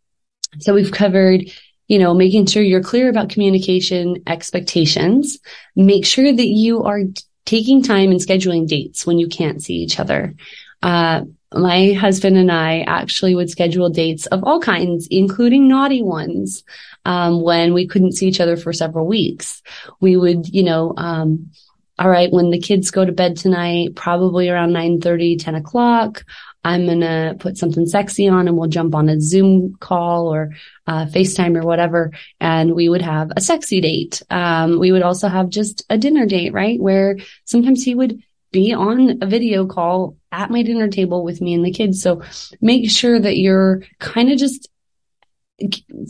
so 0.59 0.75
we've 0.75 0.93
covered, 0.93 1.51
you 1.89 1.99
know, 1.99 2.15
making 2.15 2.47
sure 2.47 2.63
you're 2.63 2.83
clear 2.83 3.09
about 3.09 3.31
communication 3.31 4.23
expectations. 4.27 5.39
Make 5.77 6.07
sure 6.07 6.33
that 6.33 6.47
you 6.47 6.83
are 6.85 7.01
taking 7.45 7.83
time 7.83 8.11
and 8.11 8.21
scheduling 8.21 8.67
dates 8.67 9.07
when 9.07 9.19
you 9.19 9.29
can't 9.29 9.63
see 9.63 9.75
each 9.75 10.01
other. 10.01 10.35
Uh, 10.83 11.23
my 11.53 11.93
husband 11.93 12.37
and 12.37 12.51
I 12.51 12.81
actually 12.81 13.35
would 13.35 13.49
schedule 13.49 13.89
dates 13.89 14.27
of 14.27 14.43
all 14.45 14.61
kinds, 14.61 15.07
including 15.11 15.69
naughty 15.69 16.03
ones, 16.03 16.65
um, 17.05 17.43
when 17.43 17.75
we 17.75 17.87
couldn't 17.87 18.13
see 18.13 18.27
each 18.27 18.41
other 18.41 18.57
for 18.57 18.73
several 18.73 19.07
weeks. 19.07 19.63
We 20.01 20.17
would, 20.17 20.49
you 20.49 20.63
know, 20.63 20.95
um, 20.97 21.51
all 21.99 22.09
right, 22.09 22.33
when 22.33 22.51
the 22.51 22.59
kids 22.59 22.91
go 22.91 23.05
to 23.05 23.13
bed 23.13 23.37
tonight, 23.37 23.95
probably 23.95 24.49
around 24.49 24.73
9 24.73 25.01
30, 25.01 25.37
10 25.37 25.55
o'clock, 25.55 26.25
I'm 26.65 26.87
going 26.87 27.01
to 27.01 27.37
put 27.39 27.59
something 27.59 27.87
sexy 27.87 28.27
on 28.27 28.49
and 28.49 28.57
we'll 28.57 28.69
jump 28.69 28.95
on 28.95 29.09
a 29.09 29.21
Zoom 29.21 29.77
call 29.79 30.35
or 30.35 30.55
uh, 30.87 31.05
FaceTime 31.07 31.57
or 31.63 31.67
whatever. 31.67 32.13
And 32.41 32.75
we 32.75 32.89
would 32.89 33.03
have 33.03 33.31
a 33.37 33.41
sexy 33.41 33.81
date. 33.81 34.23
Um, 34.31 34.81
we 34.81 34.91
would 34.91 35.03
also 35.03 35.29
have 35.29 35.51
just 35.51 35.85
a 35.91 35.99
dinner 35.99 36.27
date, 36.27 36.53
right? 36.53 36.81
Where 36.81 37.19
sometimes 37.45 37.85
he 37.85 37.95
would 37.95 38.23
be 38.51 38.73
on 38.73 39.19
a 39.23 39.27
video 39.27 39.67
call 39.67 40.17
at 40.33 40.51
my 40.51 40.63
dinner 40.63 40.89
table 40.89 41.23
with 41.23 41.41
me 41.41 41.55
and 41.55 41.65
the 41.65 41.71
kids. 41.71 42.01
So 42.01 42.23
make 42.61 42.91
sure 42.91 43.21
that 43.21 43.37
you're 43.37 43.83
kind 43.99 44.33
of 44.33 44.39
just 44.39 44.69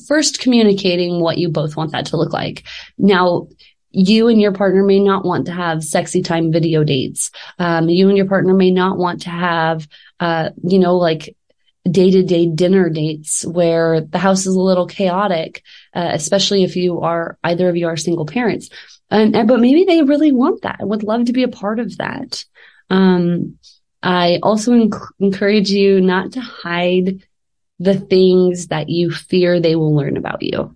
first 0.06 0.38
communicating 0.38 1.20
what 1.20 1.38
you 1.38 1.48
both 1.48 1.76
want 1.76 1.92
that 1.92 2.06
to 2.06 2.16
look 2.16 2.32
like. 2.32 2.64
Now, 2.96 3.48
you 3.94 4.28
and 4.28 4.40
your 4.40 4.52
partner 4.52 4.82
may 4.82 4.98
not 4.98 5.24
want 5.24 5.46
to 5.46 5.52
have 5.52 5.84
sexy 5.84 6.20
time 6.20 6.50
video 6.50 6.82
dates. 6.82 7.30
Um, 7.58 7.88
you 7.88 8.08
and 8.08 8.16
your 8.16 8.26
partner 8.26 8.52
may 8.52 8.70
not 8.70 8.98
want 8.98 9.22
to 9.22 9.30
have, 9.30 9.86
uh, 10.18 10.50
you 10.62 10.78
know, 10.78 10.96
like 10.96 11.36
day 11.88 12.10
to 12.10 12.22
day 12.22 12.46
dinner 12.46 12.88
dates 12.88 13.44
where 13.44 14.00
the 14.00 14.18
house 14.18 14.46
is 14.46 14.54
a 14.54 14.60
little 14.60 14.86
chaotic, 14.86 15.62
uh, 15.94 16.10
especially 16.12 16.64
if 16.64 16.76
you 16.76 17.02
are 17.02 17.38
either 17.44 17.68
of 17.68 17.76
you 17.76 17.86
are 17.86 17.96
single 17.96 18.26
parents. 18.26 18.68
And, 19.10 19.36
and, 19.36 19.46
but 19.46 19.60
maybe 19.60 19.84
they 19.84 20.02
really 20.02 20.32
want 20.32 20.62
that. 20.62 20.78
I 20.80 20.84
would 20.84 21.04
love 21.04 21.26
to 21.26 21.32
be 21.32 21.44
a 21.44 21.48
part 21.48 21.78
of 21.78 21.96
that. 21.98 22.44
Um, 22.90 23.58
I 24.02 24.40
also 24.42 24.72
enc- 24.72 25.08
encourage 25.20 25.70
you 25.70 26.00
not 26.00 26.32
to 26.32 26.40
hide 26.40 27.22
the 27.78 27.98
things 27.98 28.68
that 28.68 28.88
you 28.88 29.10
fear 29.10 29.60
they 29.60 29.76
will 29.76 29.94
learn 29.94 30.16
about 30.16 30.42
you. 30.42 30.74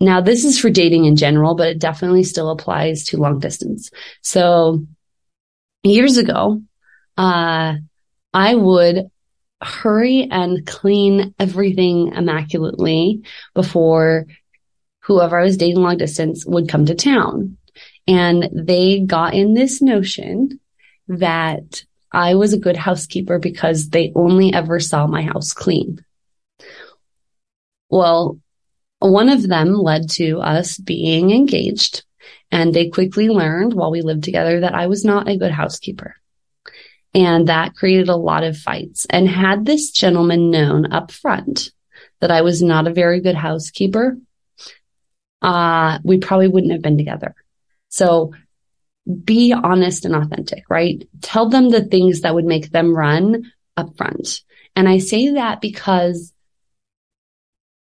Now, 0.00 0.20
this 0.20 0.44
is 0.44 0.58
for 0.58 0.70
dating 0.70 1.04
in 1.04 1.16
general, 1.16 1.54
but 1.54 1.68
it 1.68 1.78
definitely 1.78 2.24
still 2.24 2.50
applies 2.50 3.04
to 3.06 3.18
long 3.18 3.38
distance. 3.38 3.90
So 4.22 4.86
years 5.82 6.16
ago, 6.16 6.62
uh, 7.18 7.74
I 8.32 8.54
would 8.54 9.10
hurry 9.62 10.26
and 10.30 10.66
clean 10.66 11.34
everything 11.38 12.14
immaculately 12.14 13.22
before 13.54 14.26
whoever 15.00 15.38
I 15.38 15.44
was 15.44 15.58
dating 15.58 15.82
long 15.82 15.98
distance 15.98 16.46
would 16.46 16.68
come 16.68 16.86
to 16.86 16.94
town. 16.94 17.58
And 18.06 18.48
they 18.54 19.00
got 19.00 19.34
in 19.34 19.54
this 19.54 19.82
notion 19.82 20.60
that 21.08 21.84
I 22.12 22.34
was 22.36 22.52
a 22.52 22.58
good 22.58 22.76
housekeeper 22.76 23.38
because 23.38 23.90
they 23.90 24.12
only 24.14 24.52
ever 24.52 24.80
saw 24.80 25.06
my 25.06 25.22
house 25.22 25.52
clean. 25.52 26.04
Well, 27.88 28.38
one 29.00 29.28
of 29.28 29.46
them 29.46 29.74
led 29.74 30.10
to 30.10 30.40
us 30.40 30.78
being 30.78 31.30
engaged, 31.30 32.04
and 32.50 32.72
they 32.72 32.88
quickly 32.88 33.28
learned 33.28 33.74
while 33.74 33.90
we 33.90 34.02
lived 34.02 34.24
together 34.24 34.60
that 34.60 34.74
I 34.74 34.86
was 34.86 35.04
not 35.04 35.28
a 35.28 35.38
good 35.38 35.52
housekeeper. 35.52 36.16
And 37.12 37.48
that 37.48 37.74
created 37.74 38.08
a 38.08 38.16
lot 38.16 38.44
of 38.44 38.56
fights. 38.56 39.06
And 39.10 39.28
had 39.28 39.64
this 39.64 39.90
gentleman 39.90 40.50
known 40.50 40.92
up 40.92 41.10
front 41.10 41.72
that 42.20 42.30
I 42.30 42.42
was 42.42 42.62
not 42.62 42.86
a 42.86 42.92
very 42.92 43.20
good 43.20 43.34
housekeeper, 43.34 44.16
uh, 45.42 45.98
we 46.04 46.18
probably 46.18 46.48
wouldn't 46.48 46.72
have 46.72 46.82
been 46.82 46.98
together. 46.98 47.34
So 47.88 48.32
be 49.24 49.52
honest 49.52 50.04
and 50.04 50.14
authentic, 50.14 50.64
right? 50.68 51.08
Tell 51.22 51.48
them 51.48 51.70
the 51.70 51.82
things 51.82 52.20
that 52.20 52.34
would 52.34 52.44
make 52.44 52.70
them 52.70 52.94
run 52.94 53.50
up 53.76 53.96
front. 53.96 54.42
And 54.76 54.88
I 54.88 54.98
say 54.98 55.30
that 55.30 55.60
because 55.60 56.32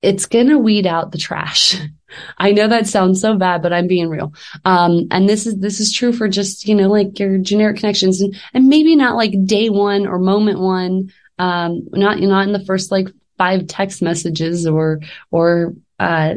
it's 0.03 0.25
going 0.25 0.49
to 0.49 0.59
weed 0.59 0.85
out 0.85 1.11
the 1.11 1.17
trash, 1.17 1.75
I 2.37 2.51
know 2.51 2.67
that 2.67 2.87
sounds 2.87 3.21
so 3.21 3.35
bad, 3.37 3.63
but 3.63 3.73
I'm 3.73 3.87
being 3.87 4.09
real. 4.09 4.33
Um, 4.65 5.07
and 5.09 5.27
this 5.27 5.47
is, 5.47 5.57
this 5.57 5.79
is 5.79 5.91
true 5.91 6.13
for 6.13 6.27
just, 6.27 6.67
you 6.67 6.75
know, 6.75 6.89
like 6.89 7.17
your 7.17 7.39
generic 7.39 7.77
connections 7.77 8.21
and, 8.21 8.35
and 8.53 8.67
maybe 8.67 8.95
not 8.95 9.15
like 9.15 9.45
day 9.45 9.69
one 9.69 10.05
or 10.05 10.19
moment 10.19 10.59
one. 10.59 11.11
Um, 11.39 11.87
not, 11.91 12.19
not 12.19 12.45
in 12.45 12.53
the 12.53 12.63
first 12.63 12.91
like 12.91 13.07
five 13.37 13.65
text 13.65 14.03
messages 14.03 14.67
or, 14.67 14.99
or, 15.31 15.73
uh, 15.99 16.35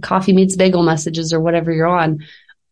coffee 0.00 0.32
meets 0.32 0.56
bagel 0.56 0.82
messages 0.82 1.32
or 1.32 1.40
whatever 1.40 1.70
you're 1.70 1.86
on. 1.86 2.24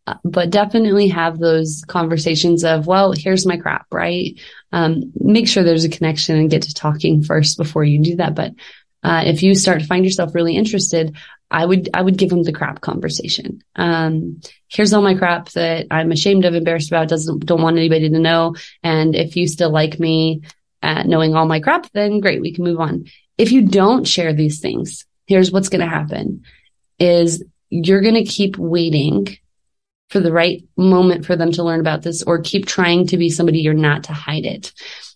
Uh, 0.06 0.14
but 0.24 0.50
definitely 0.50 1.08
have 1.08 1.38
those 1.38 1.84
conversations 1.86 2.64
of, 2.64 2.86
well, 2.86 3.12
here's 3.12 3.46
my 3.46 3.58
crap, 3.58 3.86
right? 3.92 4.40
Um, 4.72 5.12
make 5.14 5.46
sure 5.46 5.62
there's 5.62 5.84
a 5.84 5.90
connection 5.90 6.36
and 6.36 6.50
get 6.50 6.62
to 6.62 6.74
talking 6.74 7.22
first 7.22 7.58
before 7.58 7.84
you 7.84 8.02
do 8.02 8.16
that. 8.16 8.34
But, 8.34 8.54
uh, 9.02 9.22
if 9.26 9.42
you 9.42 9.54
start 9.54 9.80
to 9.80 9.86
find 9.86 10.04
yourself 10.04 10.34
really 10.34 10.56
interested, 10.56 11.16
I 11.50 11.64
would, 11.64 11.88
I 11.94 12.02
would 12.02 12.16
give 12.16 12.30
them 12.30 12.42
the 12.42 12.52
crap 12.52 12.80
conversation. 12.80 13.62
Um, 13.74 14.40
here's 14.68 14.92
all 14.92 15.02
my 15.02 15.14
crap 15.14 15.48
that 15.50 15.86
I'm 15.90 16.12
ashamed 16.12 16.44
of, 16.44 16.54
embarrassed 16.54 16.90
about, 16.90 17.08
doesn't, 17.08 17.44
don't 17.44 17.62
want 17.62 17.76
anybody 17.76 18.08
to 18.08 18.18
know. 18.18 18.54
And 18.82 19.16
if 19.16 19.36
you 19.36 19.48
still 19.48 19.70
like 19.70 19.98
me, 19.98 20.42
uh, 20.82 21.02
knowing 21.04 21.34
all 21.34 21.46
my 21.46 21.60
crap, 21.60 21.90
then 21.92 22.20
great, 22.20 22.40
we 22.40 22.54
can 22.54 22.64
move 22.64 22.80
on. 22.80 23.06
If 23.36 23.52
you 23.52 23.62
don't 23.62 24.06
share 24.06 24.32
these 24.32 24.60
things, 24.60 25.06
here's 25.26 25.50
what's 25.50 25.68
going 25.68 25.80
to 25.80 25.86
happen 25.86 26.44
is 26.98 27.42
you're 27.70 28.02
going 28.02 28.14
to 28.14 28.24
keep 28.24 28.58
waiting 28.58 29.38
for 30.10 30.20
the 30.20 30.32
right 30.32 30.64
moment 30.76 31.24
for 31.24 31.36
them 31.36 31.52
to 31.52 31.62
learn 31.62 31.80
about 31.80 32.02
this 32.02 32.22
or 32.22 32.42
keep 32.42 32.66
trying 32.66 33.06
to 33.06 33.16
be 33.16 33.30
somebody 33.30 33.60
you're 33.60 33.74
not 33.74 34.04
to 34.04 34.12
hide 34.12 34.44
it 34.44 34.72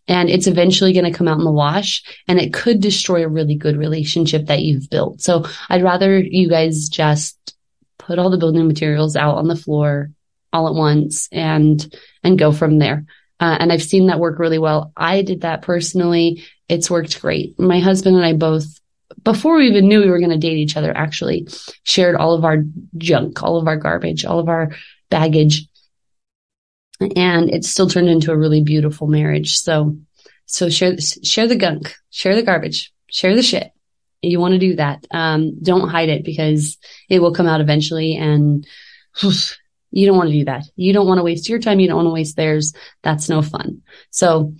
and 0.07 0.29
it's 0.29 0.47
eventually 0.47 0.93
going 0.93 1.11
to 1.11 1.17
come 1.17 1.29
out 1.29 1.39
in 1.39 1.45
the 1.45 1.53
wash 1.53 2.03
and 2.29 2.39
it 2.39 2.53
could 2.53 2.81
destroy 2.81 3.25
a 3.25 3.29
really 3.29 3.57
good 3.57 3.77
relationship 3.77 4.47
that 4.47 4.63
you've 4.63 4.91
built. 4.91 5.21
So 5.21 5.45
I'd 5.69 5.83
rather 5.83 6.19
you 6.19 6.49
guys 6.49 6.89
just 6.89 7.55
put 7.99 8.19
all 8.19 8.31
the 8.31 8.39
building 8.39 8.67
materials 8.67 9.17
out 9.17 9.37
on 9.37 9.49
the 9.49 9.57
floor 9.57 10.11
all 10.53 10.69
at 10.69 10.75
once 10.75 11.29
and, 11.33 11.95
and 12.23 12.39
go 12.39 12.53
from 12.53 12.79
there. 12.79 13.07
Uh, 13.41 13.57
and 13.59 13.73
I've 13.73 13.83
seen 13.83 14.07
that 14.07 14.21
work 14.21 14.39
really 14.39 14.59
well. 14.59 14.93
I 14.97 15.23
did 15.23 15.41
that 15.41 15.63
personally. 15.63 16.45
It's 16.69 16.91
worked 16.91 17.21
great. 17.21 17.59
My 17.59 17.81
husband 17.81 18.17
and 18.17 18.25
I 18.25 18.35
both, 18.35 18.67
before 19.23 19.57
we 19.57 19.69
even 19.69 19.89
knew 19.89 20.01
we 20.01 20.11
were 20.11 20.21
going 20.21 20.31
to 20.31 20.39
date 20.39 20.59
each 20.59 20.77
other, 20.77 20.97
actually 20.97 21.49
shared 21.83 22.15
all 22.15 22.35
of 22.35 22.45
our 22.45 22.59
junk, 22.97 23.43
all 23.43 23.57
of 23.57 23.67
our 23.67 23.77
garbage, 23.77 24.25
all 24.25 24.39
of 24.39 24.49
our 24.49 24.71
baggage 25.11 25.67
and 27.01 27.51
it 27.51 27.65
still 27.65 27.89
turned 27.89 28.09
into 28.09 28.33
a 28.33 28.37
really 28.37 28.63
beautiful 28.63 29.07
marriage. 29.07 29.59
So, 29.59 29.97
so 30.47 30.69
share, 30.71 30.97
share 30.99 31.49
the 31.49 31.57
gunk, 31.57 31.95
share 32.11 32.35
the 32.35 32.43
garbage, 32.43 32.93
share 33.09 33.35
the 33.35 33.43
shit. 33.43 33.71
You 34.23 34.41
want 34.41 34.53
to 34.53 34.59
do 34.59 34.77
that. 34.77 35.05
Um, 35.11 35.63
don't 35.63 35.89
hide 35.89 36.09
it 36.09 36.25
because 36.25 36.79
it 37.09 37.21
will 37.21 37.35
come 37.35 37.47
out 37.47 37.61
eventually 37.61 38.17
and 38.17 38.67
you 39.91 40.07
don't 40.07 40.17
want 40.17 40.31
to 40.31 40.39
do 40.39 40.45
that. 40.47 40.65
You 40.77 40.93
don't 40.93 41.07
want 41.07 41.19
to 41.19 41.25
waste 41.25 41.49
your 41.49 41.59
time. 41.59 41.81
You 41.81 41.89
don't 41.89 41.97
want 41.97 42.07
to 42.07 42.13
waste 42.13 42.37
theirs. 42.37 42.73
That's 43.03 43.29
no 43.29 43.43
fun. 43.43 43.83
So 44.11 44.55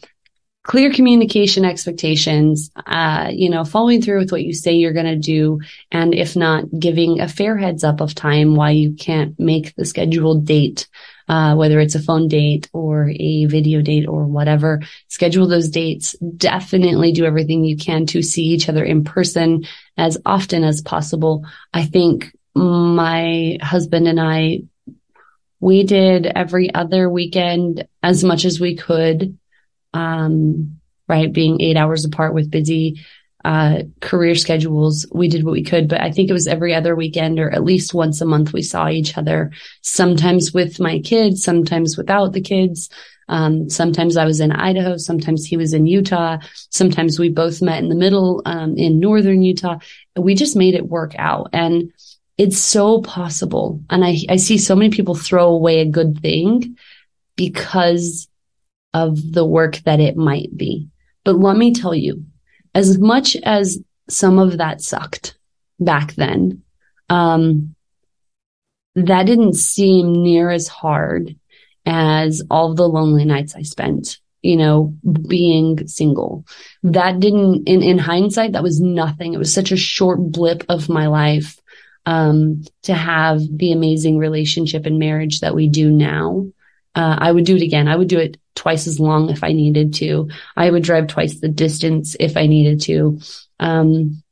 clear 0.65 0.93
communication 0.93 1.65
expectations, 1.65 2.71
uh, 2.87 3.31
you 3.33 3.51
know, 3.51 3.65
following 3.65 4.03
through 4.03 4.19
with 4.19 4.33
what 4.33 4.43
you 4.43 4.53
say 4.53 4.73
you're 4.73 4.93
going 4.93 5.07
to 5.07 5.17
do. 5.17 5.61
And 5.91 6.15
if 6.15 6.37
not, 6.37 6.65
giving 6.79 7.21
a 7.21 7.29
fair 7.29 7.57
heads 7.57 7.85
up 7.85 8.01
of 8.01 8.15
time 8.15 8.55
why 8.55 8.71
you 8.71 8.95
can't 8.95 9.39
make 9.39 9.75
the 9.77 9.85
scheduled 9.85 10.47
date 10.47 10.89
uh, 11.29 11.55
whether 11.55 11.81
it's 11.81 11.95
a 11.95 12.03
phone 12.03 12.29
date 12.29 12.69
or 12.73 13.11
a 13.11 13.47
video 13.47 13.81
date 13.81 14.07
or 14.07 14.27
whatever. 14.27 14.81
Schedule 15.09 15.49
those 15.49 15.69
dates. 15.69 16.15
Definitely 16.37 17.13
do 17.13 17.25
everything 17.25 17.65
you 17.65 17.77
can 17.77 18.07
to 18.07 18.23
see 18.23 18.45
each 18.45 18.69
other 18.69 18.85
in 18.85 19.05
person 19.05 19.65
as 19.97 20.19
often 20.27 20.65
as 20.65 20.83
possible. 20.83 21.45
I 21.73 21.85
think 21.85 22.37
my 22.55 23.59
husband 23.63 24.07
and 24.07 24.21
I, 24.21 24.63
we 25.61 25.85
did 25.85 26.27
every 26.27 26.73
other 26.75 27.09
weekend 27.09 27.89
as 28.03 28.23
much 28.23 28.45
as 28.45 28.61
we 28.61 28.77
could. 28.77 29.39
Um, 29.93 30.81
right. 31.09 31.33
Being 31.33 31.61
eight 31.61 31.77
hours 31.77 32.05
apart 32.05 32.35
with 32.35 32.51
busy 32.51 33.05
uh, 33.45 33.83
career 34.01 34.35
schedules, 34.35 35.07
we 35.13 35.29
did 35.29 35.45
what 35.45 35.53
we 35.53 35.63
could, 35.63 35.89
but 35.89 36.01
I 36.01 36.11
think 36.11 36.31
it 36.31 36.35
was 36.35 36.47
every 36.47 36.75
other 36.75 36.97
weekend 36.97 37.39
or 37.39 37.51
at 37.51 37.65
least 37.65 37.93
once 37.93 38.21
a 38.21 38.27
month 38.27 38.53
we 38.53 38.63
saw 38.63 38.89
each 38.89 39.19
other, 39.19 39.51
sometimes 39.83 40.55
with 40.55 40.81
my 40.81 41.01
kids, 41.01 41.43
sometimes 41.43 41.97
without 41.97 42.33
the 42.33 42.41
kids. 42.41 42.89
Um, 43.29 43.69
sometimes 43.71 44.17
I 44.17 44.25
was 44.25 44.41
in 44.41 44.53
Idaho, 44.53 44.97
sometimes 44.97 45.45
he 45.45 45.57
was 45.57 45.73
in 45.73 45.87
Utah, 45.87 46.39
sometimes 46.71 47.19
we 47.19 47.29
both 47.29 47.63
met 47.63 47.83
in 47.83 47.89
the 47.89 47.95
middle, 47.95 48.43
um, 48.47 48.77
in 48.77 49.01
northern 49.01 49.43
Utah. 49.43 49.79
We 50.17 50.35
just 50.35 50.57
made 50.57 50.75
it 50.75 50.89
work 50.89 51.15
out 51.19 51.51
and 51.53 51.93
it's 52.37 52.59
so 52.59 53.01
possible. 53.03 53.81
And 53.91 54.05
I, 54.05 54.17
I 54.29 54.37
see 54.37 54.59
so 54.59 54.75
many 54.75 54.91
people 54.91 55.15
throw 55.15 55.51
away 55.51 55.81
a 55.81 55.91
good 55.91 56.21
thing 56.21 56.77
because 57.37 58.29
of 58.93 59.33
the 59.33 59.45
work 59.45 59.77
that 59.85 60.01
it 60.01 60.17
might 60.17 60.57
be. 60.57 60.89
But 61.25 61.37
let 61.37 61.57
me 61.57 61.73
tell 61.73 61.95
you, 61.95 62.25
as 62.75 62.99
much 62.99 63.37
as 63.37 63.79
some 64.09 64.39
of 64.39 64.59
that 64.59 64.81
sucked 64.81 65.37
back 65.79 66.15
then, 66.15 66.63
um, 67.09 67.75
that 68.95 69.27
didn't 69.27 69.55
seem 69.55 70.23
near 70.23 70.51
as 70.51 70.69
hard 70.69 71.37
as 71.87 72.43
all 72.51 72.75
the 72.75 72.89
lonely 72.89 73.25
nights 73.25 73.55
I 73.55 73.63
spent, 73.63 74.19
you 74.43 74.57
know, 74.57 74.95
being 75.29 75.87
single. 75.87 76.47
That 76.83 77.21
didn't, 77.21 77.69
in, 77.69 77.83
in 77.83 77.99
hindsight, 77.99 78.53
that 78.53 78.63
was 78.63 78.81
nothing. 78.81 79.35
It 79.35 79.39
was 79.39 79.53
such 79.53 79.73
a 79.73 79.77
short 79.77 80.21
blip 80.21 80.65
of 80.69 80.89
my 80.89 81.07
life, 81.07 81.59
um, 82.07 82.63
to 82.83 82.95
have 82.95 83.41
the 83.51 83.73
amazing 83.73 84.19
relationship 84.19 84.87
and 84.87 84.99
marriage 84.99 85.41
that 85.41 85.55
we 85.55 85.69
do 85.69 85.91
now. 85.91 86.47
Uh, 86.95 87.17
I 87.19 87.33
would 87.33 87.45
do 87.45 87.57
it 87.57 87.63
again. 87.63 87.89
I 87.89 87.97
would 87.97 88.09
do 88.09 88.19
it 88.19 88.37
twice 88.55 88.87
as 88.87 89.01
long 89.01 89.31
if 89.31 89.43
I 89.43 89.53
needed 89.53 89.95
to. 89.95 90.29
I 90.57 90.71
would 90.71 90.83
drive 90.83 91.09
twice 91.09 91.41
the 91.41 91.49
distance 91.49 92.17
if 92.19 92.37
I 92.37 92.47
needed 92.47 92.81
to. 92.83 93.21
Um, 93.59 94.23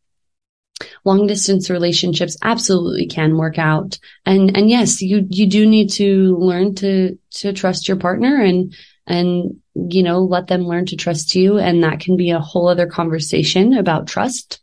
long 1.04 1.26
distance 1.26 1.70
relationships 1.70 2.37
absolutely 2.42 3.06
can 3.06 3.37
work 3.37 3.58
out. 3.58 3.98
And, 4.26 4.56
and 4.56 4.70
yes, 4.70 5.02
you, 5.02 5.26
you 5.28 5.46
do 5.46 5.66
need 5.66 5.90
to 5.90 6.37
learn 6.37 6.74
to, 6.76 7.18
to 7.32 7.52
trust 7.52 7.88
your 7.88 7.96
partner 7.96 8.40
and, 8.40 8.74
and, 9.06 9.61
you 9.74 10.02
know, 10.02 10.20
let 10.20 10.46
them 10.46 10.62
learn 10.62 10.87
to 10.87 10.96
trust 10.96 11.35
you. 11.35 11.58
And 11.58 11.82
that 11.82 12.00
can 12.00 12.16
be 12.16 12.30
a 12.30 12.40
whole 12.40 12.68
other 12.68 12.87
conversation 12.87 13.74
about 13.74 14.06
trust. 14.06 14.61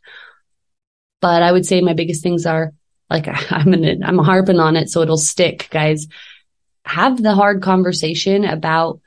But 1.20 1.42
I 1.42 1.52
would 1.52 1.66
say 1.66 1.80
my 1.80 1.94
biggest 1.94 2.22
things 2.22 2.46
are 2.46 2.72
like, 3.08 3.28
I'm 3.52 3.70
gonna, 3.70 3.96
I'm 4.04 4.18
harping 4.18 4.60
on 4.60 4.76
it 4.76 4.88
so 4.88 5.02
it'll 5.02 5.18
stick, 5.18 5.68
guys 5.70 6.06
have 6.84 7.22
the 7.22 7.34
hard 7.34 7.62
conversation 7.62 8.44
about 8.44 9.00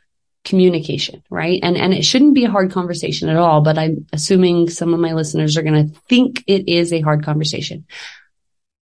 communication, 0.44 1.24
right? 1.30 1.60
And, 1.64 1.78
and 1.78 1.94
it 1.94 2.04
shouldn't 2.04 2.36
be 2.36 2.46
a 2.46 2.52
hard 2.52 2.72
conversation 2.72 3.30
at 3.30 3.38
all, 3.38 3.62
but 3.62 3.78
I'm 3.78 4.08
assuming 4.12 4.70
some 4.70 4.94
of 4.94 5.00
my 5.00 5.14
listeners 5.14 5.58
are 5.58 5.64
going 5.64 5.88
to 5.88 6.00
think 6.10 6.44
it 6.48 6.68
is 6.68 6.92
a 6.92 7.02
hard 7.02 7.24
conversation. 7.24 7.86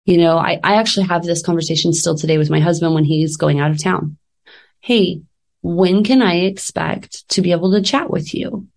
You 0.05 0.19
know, 0.19 0.37
I, 0.37 0.59
I 0.63 0.77
actually 0.77 1.07
have 1.07 1.23
this 1.23 1.43
conversation 1.43 1.93
still 1.93 2.17
today 2.17 2.39
with 2.39 2.51
my 2.51 2.61
husband 2.61 2.95
when 2.95 3.05
he's 3.05 3.37
going 3.37 3.61
out 3.61 3.71
of 3.71 3.83
town. 3.83 4.19
Hey, 4.81 5.23
when 5.63 6.05
can 6.05 6.21
I 6.21 6.41
expect 6.41 7.27
to 7.31 7.41
be 7.41 7.53
able 7.53 7.73
to 7.73 7.83
chat 7.83 8.11
with 8.11 8.35
you? 8.35 8.69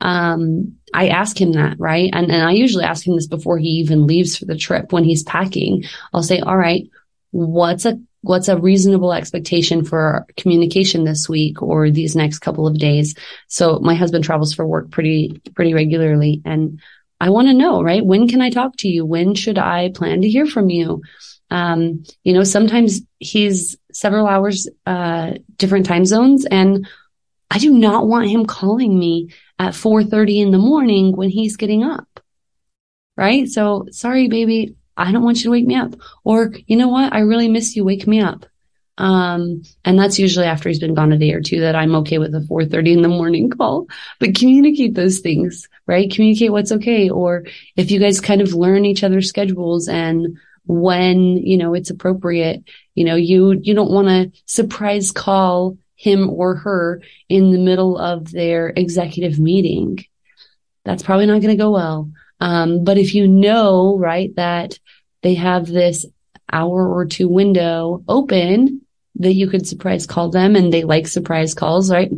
Um, 0.00 0.76
I 0.94 1.08
ask 1.08 1.38
him 1.38 1.52
that, 1.52 1.78
right? 1.78 2.10
And, 2.12 2.30
and 2.30 2.42
I 2.42 2.52
usually 2.52 2.84
ask 2.84 3.06
him 3.06 3.16
this 3.16 3.26
before 3.26 3.58
he 3.58 3.68
even 3.68 4.06
leaves 4.06 4.36
for 4.36 4.44
the 4.44 4.56
trip 4.56 4.92
when 4.92 5.04
he's 5.04 5.22
packing. 5.22 5.84
I'll 6.14 6.22
say, 6.22 6.40
all 6.40 6.56
right, 6.56 6.84
what's 7.32 7.84
a 7.84 7.98
what's 8.28 8.48
a 8.48 8.58
reasonable 8.58 9.12
expectation 9.12 9.84
for 9.84 10.26
communication 10.36 11.04
this 11.04 11.28
week 11.28 11.62
or 11.62 11.90
these 11.90 12.16
next 12.16 12.40
couple 12.40 12.66
of 12.66 12.78
days. 12.78 13.14
So 13.48 13.78
my 13.78 13.94
husband 13.94 14.24
travels 14.24 14.52
for 14.54 14.66
work 14.66 14.90
pretty, 14.90 15.40
pretty 15.54 15.74
regularly 15.74 16.42
and 16.44 16.80
I 17.18 17.30
want 17.30 17.48
to 17.48 17.54
know, 17.54 17.82
right? 17.82 18.04
When 18.04 18.28
can 18.28 18.42
I 18.42 18.50
talk 18.50 18.76
to 18.78 18.88
you? 18.88 19.06
When 19.06 19.34
should 19.34 19.58
I 19.58 19.90
plan 19.94 20.20
to 20.20 20.28
hear 20.28 20.46
from 20.46 20.68
you? 20.68 21.02
Um, 21.50 22.04
you 22.24 22.32
know, 22.32 22.44
sometimes 22.44 23.00
he's 23.18 23.76
several 23.92 24.26
hours, 24.26 24.68
uh, 24.84 25.34
different 25.56 25.86
time 25.86 26.04
zones 26.04 26.44
and 26.44 26.86
I 27.50 27.58
do 27.58 27.72
not 27.72 28.06
want 28.06 28.28
him 28.28 28.44
calling 28.44 28.98
me 28.98 29.30
at 29.58 29.74
4:30 29.74 30.40
in 30.40 30.50
the 30.50 30.58
morning 30.58 31.16
when 31.16 31.30
he's 31.30 31.56
getting 31.56 31.84
up. 31.84 32.20
Right? 33.16 33.48
So, 33.48 33.86
sorry 33.92 34.28
baby, 34.28 34.74
I 34.96 35.12
don't 35.12 35.22
want 35.22 35.38
you 35.38 35.44
to 35.44 35.50
wake 35.50 35.66
me 35.66 35.76
up. 35.76 35.94
Or, 36.24 36.52
you 36.66 36.76
know 36.76 36.88
what? 36.88 37.12
I 37.12 37.20
really 37.20 37.48
miss 37.48 37.76
you. 37.76 37.84
Wake 37.84 38.06
me 38.06 38.20
up. 38.20 38.46
Um, 38.98 39.62
and 39.84 39.98
that's 39.98 40.18
usually 40.18 40.46
after 40.46 40.68
he's 40.68 40.78
been 40.78 40.94
gone 40.94 41.12
a 41.12 41.18
day 41.18 41.32
or 41.32 41.42
two 41.42 41.60
that 41.60 41.76
I'm 41.76 41.94
okay 41.96 42.18
with 42.18 42.34
a 42.34 42.40
4:30 42.40 42.94
in 42.94 43.02
the 43.02 43.08
morning 43.08 43.50
call. 43.50 43.86
But 44.18 44.34
communicate 44.34 44.94
those 44.94 45.18
things, 45.18 45.68
right? 45.86 46.10
Communicate 46.10 46.52
what's 46.52 46.72
okay. 46.72 47.10
Or 47.10 47.44
if 47.76 47.90
you 47.90 48.00
guys 48.00 48.20
kind 48.20 48.40
of 48.40 48.54
learn 48.54 48.86
each 48.86 49.04
other's 49.04 49.28
schedules 49.28 49.88
and 49.88 50.38
when, 50.64 51.36
you 51.36 51.58
know, 51.58 51.74
it's 51.74 51.90
appropriate, 51.90 52.64
you 52.94 53.04
know, 53.04 53.16
you, 53.16 53.52
you 53.62 53.74
don't 53.74 53.92
want 53.92 54.08
to 54.08 54.32
surprise 54.46 55.12
call 55.12 55.76
him 55.94 56.28
or 56.30 56.56
her 56.56 57.02
in 57.28 57.52
the 57.52 57.58
middle 57.58 57.98
of 57.98 58.30
their 58.32 58.68
executive 58.68 59.38
meeting. 59.38 60.04
That's 60.84 61.02
probably 61.02 61.26
not 61.26 61.40
going 61.40 61.56
to 61.56 61.62
go 61.62 61.70
well. 61.70 62.10
Um, 62.40 62.84
but 62.84 62.98
if 62.98 63.14
you 63.14 63.26
know, 63.26 63.96
right, 63.98 64.34
that 64.36 64.78
they 65.22 65.34
have 65.34 65.66
this 65.66 66.06
hour 66.52 66.88
or 66.88 67.06
two 67.06 67.28
window 67.28 68.04
open 68.08 68.82
that 69.16 69.34
you 69.34 69.48
could 69.48 69.66
surprise 69.66 70.06
call 70.06 70.30
them 70.30 70.54
and 70.54 70.72
they 70.72 70.84
like 70.84 71.06
surprise 71.06 71.54
calls, 71.54 71.90
right? 71.90 72.12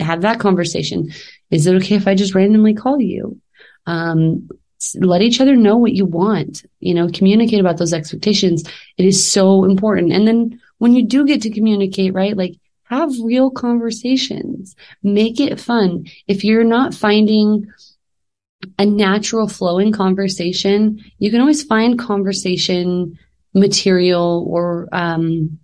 Have 0.00 0.22
that 0.22 0.38
conversation. 0.38 1.10
Is 1.50 1.66
it 1.66 1.74
okay 1.76 1.96
if 1.96 2.06
I 2.06 2.14
just 2.14 2.34
randomly 2.34 2.74
call 2.74 3.00
you? 3.00 3.40
Um, 3.86 4.48
let 4.96 5.22
each 5.22 5.40
other 5.40 5.56
know 5.56 5.76
what 5.76 5.92
you 5.92 6.04
want, 6.04 6.64
you 6.80 6.94
know, 6.94 7.08
communicate 7.08 7.60
about 7.60 7.78
those 7.78 7.92
expectations. 7.92 8.64
It 8.96 9.06
is 9.06 9.24
so 9.24 9.64
important. 9.64 10.12
And 10.12 10.26
then 10.26 10.60
when 10.78 10.94
you 10.94 11.04
do 11.04 11.24
get 11.26 11.42
to 11.42 11.50
communicate, 11.50 12.14
right? 12.14 12.36
Like 12.36 12.54
have 12.84 13.10
real 13.22 13.50
conversations, 13.50 14.76
make 15.02 15.40
it 15.40 15.60
fun. 15.60 16.06
If 16.26 16.44
you're 16.44 16.64
not 16.64 16.94
finding 16.94 17.72
a 18.78 18.86
natural 18.86 19.48
flowing 19.48 19.92
conversation, 19.92 21.02
you 21.18 21.30
can 21.30 21.40
always 21.40 21.62
find 21.62 21.98
conversation 21.98 23.18
material 23.54 24.46
or, 24.48 24.88
um, 24.92 25.58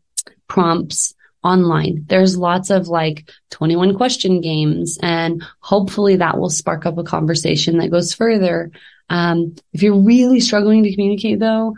prompts 0.48 1.14
online. 1.44 2.04
There's 2.08 2.36
lots 2.36 2.70
of 2.70 2.88
like 2.88 3.30
21 3.50 3.96
question 3.96 4.40
games 4.40 4.98
and 5.02 5.42
hopefully 5.60 6.16
that 6.16 6.38
will 6.38 6.50
spark 6.50 6.84
up 6.84 6.98
a 6.98 7.04
conversation 7.04 7.78
that 7.78 7.90
goes 7.90 8.12
further. 8.12 8.70
Um, 9.08 9.54
if 9.72 9.82
you're 9.82 10.02
really 10.02 10.40
struggling 10.40 10.82
to 10.82 10.92
communicate 10.92 11.38
though, 11.38 11.76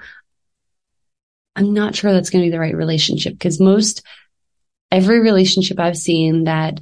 I'm 1.56 1.74
not 1.74 1.94
sure 1.94 2.12
that's 2.12 2.30
going 2.30 2.42
to 2.42 2.46
be 2.46 2.52
the 2.52 2.61
right 2.61 2.76
relationship 2.76 3.35
because 3.35 3.61
most 3.61 4.02
every 4.90 5.20
relationship 5.20 5.78
I've 5.78 5.96
seen 5.96 6.44
that 6.44 6.80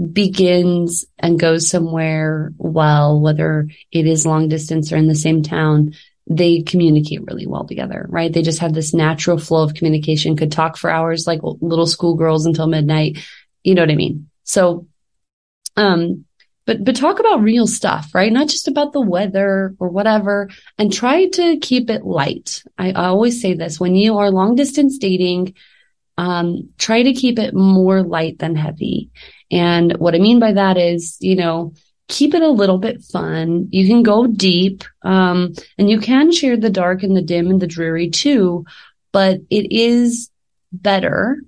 begins 0.00 1.04
and 1.18 1.38
goes 1.38 1.68
somewhere 1.68 2.52
well, 2.56 3.20
whether 3.20 3.68
it 3.92 4.06
is 4.06 4.26
long 4.26 4.48
distance 4.48 4.92
or 4.92 4.96
in 4.96 5.08
the 5.08 5.14
same 5.14 5.42
town, 5.42 5.94
they 6.26 6.62
communicate 6.62 7.24
really 7.26 7.46
well 7.46 7.64
together, 7.64 8.06
right? 8.08 8.32
They 8.32 8.42
just 8.42 8.60
have 8.60 8.72
this 8.72 8.94
natural 8.94 9.36
flow 9.36 9.64
of 9.64 9.74
communication, 9.74 10.36
could 10.36 10.52
talk 10.52 10.76
for 10.76 10.90
hours 10.90 11.26
like 11.26 11.40
little 11.42 11.86
schoolgirls 11.86 12.46
until 12.46 12.66
midnight. 12.66 13.18
You 13.64 13.74
know 13.74 13.82
what 13.82 13.90
I 13.90 13.96
mean? 13.96 14.30
So, 14.44 14.86
um, 15.76 16.24
but, 16.66 16.84
but 16.84 16.94
talk 16.94 17.18
about 17.18 17.42
real 17.42 17.66
stuff, 17.66 18.14
right? 18.14 18.32
Not 18.32 18.48
just 18.48 18.68
about 18.68 18.92
the 18.92 19.00
weather 19.00 19.74
or 19.80 19.88
whatever 19.88 20.48
and 20.78 20.92
try 20.92 21.26
to 21.26 21.58
keep 21.58 21.90
it 21.90 22.04
light. 22.04 22.62
I, 22.78 22.92
I 22.92 23.06
always 23.06 23.42
say 23.42 23.54
this 23.54 23.80
when 23.80 23.96
you 23.96 24.18
are 24.18 24.30
long 24.30 24.54
distance 24.54 24.98
dating, 24.98 25.54
um, 26.16 26.68
try 26.78 27.02
to 27.02 27.12
keep 27.12 27.38
it 27.38 27.54
more 27.54 28.02
light 28.02 28.38
than 28.38 28.54
heavy. 28.54 29.10
And 29.50 29.96
what 29.98 30.14
I 30.14 30.18
mean 30.18 30.38
by 30.38 30.52
that 30.52 30.76
is, 30.76 31.16
you 31.20 31.36
know, 31.36 31.74
keep 32.08 32.34
it 32.34 32.42
a 32.42 32.48
little 32.48 32.78
bit 32.78 33.02
fun. 33.02 33.68
You 33.70 33.86
can 33.86 34.02
go 34.02 34.26
deep, 34.26 34.84
um, 35.02 35.54
and 35.78 35.88
you 35.88 36.00
can 36.00 36.32
share 36.32 36.56
the 36.56 36.70
dark 36.70 37.02
and 37.02 37.16
the 37.16 37.22
dim 37.22 37.50
and 37.50 37.60
the 37.60 37.66
dreary 37.66 38.10
too, 38.10 38.64
but 39.12 39.38
it 39.48 39.72
is 39.72 40.30
better 40.72 41.40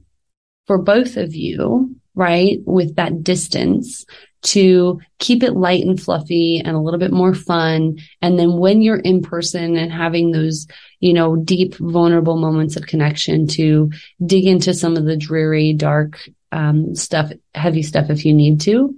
for 0.67 0.79
both 0.79 1.17
of 1.17 1.35
you, 1.35 1.97
right? 2.15 2.59
With 2.65 2.97
that 2.97 3.23
distance 3.23 4.05
to 4.43 5.01
keep 5.19 5.43
it 5.43 5.55
light 5.55 5.85
and 5.85 6.01
fluffy 6.01 6.61
and 6.65 6.77
a 6.77 6.81
little 6.81 6.99
bit 6.99 7.13
more 7.13 7.35
fun. 7.35 7.99
And 8.21 8.39
then 8.39 8.59
when 8.59 8.83
you're 8.83 8.99
in 8.99 9.23
person 9.23 9.77
and 9.77 9.93
having 9.93 10.33
those, 10.33 10.67
you 10.99 11.13
know, 11.13 11.37
deep, 11.37 11.77
vulnerable 11.77 12.37
moments 12.37 12.77
of 12.77 12.87
connection 12.87 13.47
to 13.49 13.91
dig 14.25 14.47
into 14.47 14.75
some 14.75 14.97
of 14.97 15.05
the 15.05 15.17
dreary, 15.17 15.73
dark, 15.73 16.29
um, 16.53 16.95
stuff, 16.95 17.33
heavy 17.55 17.83
stuff 17.83 18.11
if 18.11 18.25
you 18.25 18.35
need 18.35 18.61
to. 18.63 18.95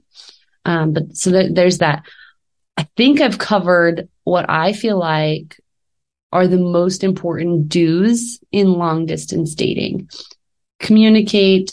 Um, 0.65 0.93
but 0.93 1.17
so 1.17 1.31
that, 1.31 1.55
there's 1.55 1.79
that. 1.79 2.05
I 2.77 2.87
think 2.97 3.21
I've 3.21 3.39
covered 3.39 4.09
what 4.25 4.51
I 4.51 4.73
feel 4.73 4.99
like 4.99 5.61
are 6.33 6.49
the 6.49 6.59
most 6.59 7.05
important 7.05 7.69
do's 7.69 8.41
in 8.51 8.73
long 8.73 9.07
distance 9.07 9.55
dating. 9.55 10.11
Communicate 10.81 11.73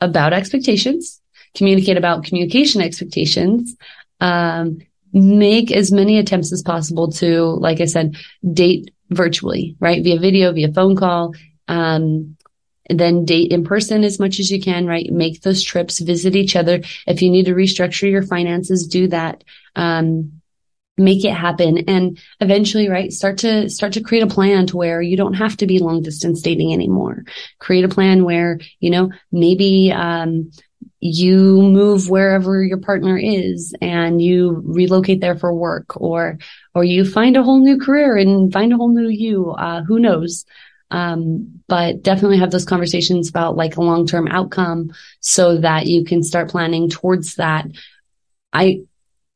about 0.00 0.32
expectations, 0.32 1.20
communicate 1.54 1.98
about 1.98 2.24
communication 2.24 2.80
expectations, 2.80 3.76
um, 4.20 4.78
make 5.12 5.70
as 5.70 5.92
many 5.92 6.18
attempts 6.18 6.52
as 6.52 6.62
possible 6.62 7.10
to, 7.12 7.44
like 7.44 7.80
I 7.80 7.84
said, 7.84 8.16
date 8.52 8.92
virtually, 9.10 9.76
right? 9.80 10.02
Via 10.02 10.18
video, 10.18 10.52
via 10.52 10.72
phone 10.72 10.96
call. 10.96 11.34
Um, 11.66 12.36
then 12.88 13.24
date 13.24 13.52
in 13.52 13.64
person 13.64 14.04
as 14.04 14.18
much 14.18 14.40
as 14.40 14.50
you 14.50 14.60
can, 14.60 14.86
right? 14.86 15.10
Make 15.10 15.42
those 15.42 15.62
trips, 15.62 15.98
visit 15.98 16.34
each 16.34 16.56
other. 16.56 16.80
If 17.06 17.22
you 17.22 17.30
need 17.30 17.46
to 17.46 17.54
restructure 17.54 18.10
your 18.10 18.22
finances, 18.22 18.86
do 18.86 19.08
that. 19.08 19.44
Um, 19.76 20.40
make 20.98 21.24
it 21.24 21.32
happen 21.32 21.78
and 21.86 22.18
eventually 22.40 22.88
right 22.88 23.12
start 23.12 23.38
to 23.38 23.70
start 23.70 23.92
to 23.92 24.00
create 24.00 24.22
a 24.22 24.26
plan 24.26 24.66
to 24.66 24.76
where 24.76 25.00
you 25.00 25.16
don't 25.16 25.34
have 25.34 25.56
to 25.56 25.66
be 25.66 25.78
long 25.78 26.02
distance 26.02 26.42
dating 26.42 26.72
anymore 26.72 27.22
create 27.60 27.84
a 27.84 27.88
plan 27.88 28.24
where 28.24 28.58
you 28.80 28.90
know 28.90 29.08
maybe 29.30 29.92
um, 29.92 30.50
you 31.00 31.62
move 31.62 32.10
wherever 32.10 32.62
your 32.62 32.78
partner 32.78 33.16
is 33.16 33.74
and 33.80 34.20
you 34.20 34.60
relocate 34.64 35.20
there 35.20 35.36
for 35.36 35.54
work 35.54 36.00
or 36.00 36.38
or 36.74 36.82
you 36.82 37.04
find 37.04 37.36
a 37.36 37.42
whole 37.42 37.60
new 37.60 37.78
career 37.78 38.16
and 38.16 38.52
find 38.52 38.72
a 38.72 38.76
whole 38.76 38.92
new 38.92 39.08
you 39.08 39.52
uh, 39.52 39.82
who 39.84 40.00
knows 40.00 40.44
um, 40.90 41.60
but 41.68 42.02
definitely 42.02 42.38
have 42.38 42.50
those 42.50 42.64
conversations 42.64 43.28
about 43.28 43.56
like 43.56 43.76
a 43.76 43.82
long-term 43.82 44.28
outcome 44.28 44.92
so 45.20 45.58
that 45.58 45.86
you 45.86 46.04
can 46.04 46.22
start 46.22 46.50
planning 46.50 46.88
towards 46.88 47.36
that. 47.36 47.66
I 48.52 48.82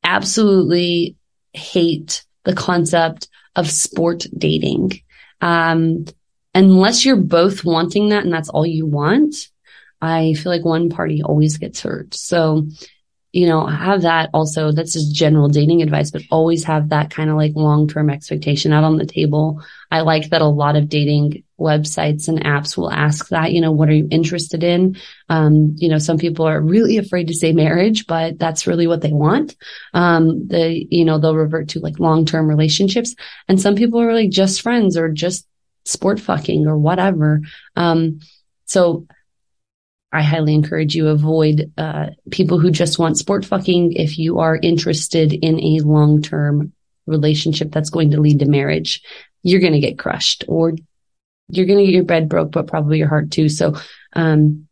absolutely 0.03 1.17
hate 1.53 2.25
the 2.45 2.55
concept 2.55 3.29
of 3.55 3.71
sport 3.71 4.27
dating. 4.37 5.01
Um, 5.41 6.07
unless 6.55 7.05
you're 7.05 7.17
both 7.17 7.65
wanting 7.65 8.09
that 8.11 8.25
and 8.25 8.33
that's 8.33 8.49
all 8.49 8.67
you 8.67 8.87
want, 8.87 9.35
I 10.01 10.35
feel 10.35 10.51
like 10.51 10.65
one 10.65 10.89
party 10.89 11.23
always 11.23 11.59
gets 11.59 11.81
hurt. 11.81 12.15
So 12.15 12.67
you 13.33 13.47
know, 13.47 13.67
have 13.67 14.03
that 14.03 14.29
also. 14.35 14.73
That's 14.73 14.93
just 14.93 15.15
general 15.15 15.49
dating 15.49 15.81
advice, 15.81 16.11
but 16.11 16.23
always 16.31 16.65
have 16.65 16.91
that 16.91 17.11
kind 17.11 17.31
of 17.31 17.37
like 17.37 17.53
long 17.55 17.89
term 17.89 18.11
expectation 18.11 18.73
out 18.73 18.85
on 18.85 18.99
the 18.99 19.07
table. 19.07 19.63
I 19.91 20.03
like 20.03 20.29
that 20.29 20.43
a 20.43 20.47
lot 20.47 20.77
of 20.77 20.91
dating 20.91 21.43
websites 21.59 22.29
and 22.29 22.45
apps 22.45 22.77
will 22.77 22.91
ask 22.91 23.29
that, 23.29 23.53
you 23.53 23.61
know, 23.61 23.73
what 23.73 23.89
are 23.89 23.95
you 23.95 24.07
interested 24.11 24.63
in? 24.63 24.97
Um, 25.31 25.75
you 25.79 25.89
know, 25.89 25.99
some 25.99 26.19
people 26.19 26.47
are 26.47 26.61
really 26.61 26.99
afraid 26.99 27.29
to 27.29 27.35
say 27.35 27.53
marriage, 27.53 28.07
but 28.07 28.39
that's 28.39 28.67
really 28.67 28.87
what 28.87 29.01
they 29.01 29.13
want. 29.13 29.57
Um, 29.95 30.47
the, 30.49 30.87
you 30.91 31.05
know, 31.05 31.19
they'll 31.19 31.35
revert 31.35 31.71
to 31.71 31.81
like 31.81 31.99
long 31.99 32.27
term 32.27 32.49
relationships. 32.49 33.15
And 33.49 33.61
some 33.61 33.77
people 33.77 34.01
are 34.01 34.13
like 34.13 34.31
just 34.31 34.61
friends 34.61 34.97
or 34.97 35.09
just 35.09 35.47
sport 35.85 36.21
fucking 36.21 36.67
or 36.67 36.77
whatever. 36.77 37.41
Um, 37.77 38.21
so 38.67 39.07
I 40.13 40.23
highly 40.23 40.55
encourage 40.55 40.95
you 40.95 41.09
avoid 41.09 41.73
uh, 41.79 42.07
people 42.31 42.59
who 42.59 42.71
just 42.71 42.99
want 42.99 43.17
sport 43.17 43.47
fucking 43.47 43.93
if 43.93 44.19
you 44.19 44.41
are 44.41 44.59
interested 44.63 45.33
in 45.33 45.59
a 45.59 45.81
long 45.81 46.21
term 46.21 46.73
relationship 47.07 47.73
that's 47.73 47.91
going 47.91 48.11
to 48.11 48.21
lead 48.21 48.41
to 48.41 48.47
marriage. 48.47 49.03
You're 49.43 49.61
going 49.61 49.73
to 49.73 49.81
get 49.81 49.99
crushed 49.99 50.45
or 50.49 50.75
you're 51.49 51.67
going 51.67 51.79
to 51.79 51.87
get 51.87 51.95
your 51.95 52.05
bread 52.05 52.29
broke, 52.29 52.53
but 52.53 52.67
probably 52.67 52.99
your 52.99 53.09
heart 53.09 53.31
too. 53.31 53.49
So, 53.49 53.75
um, 54.13 54.69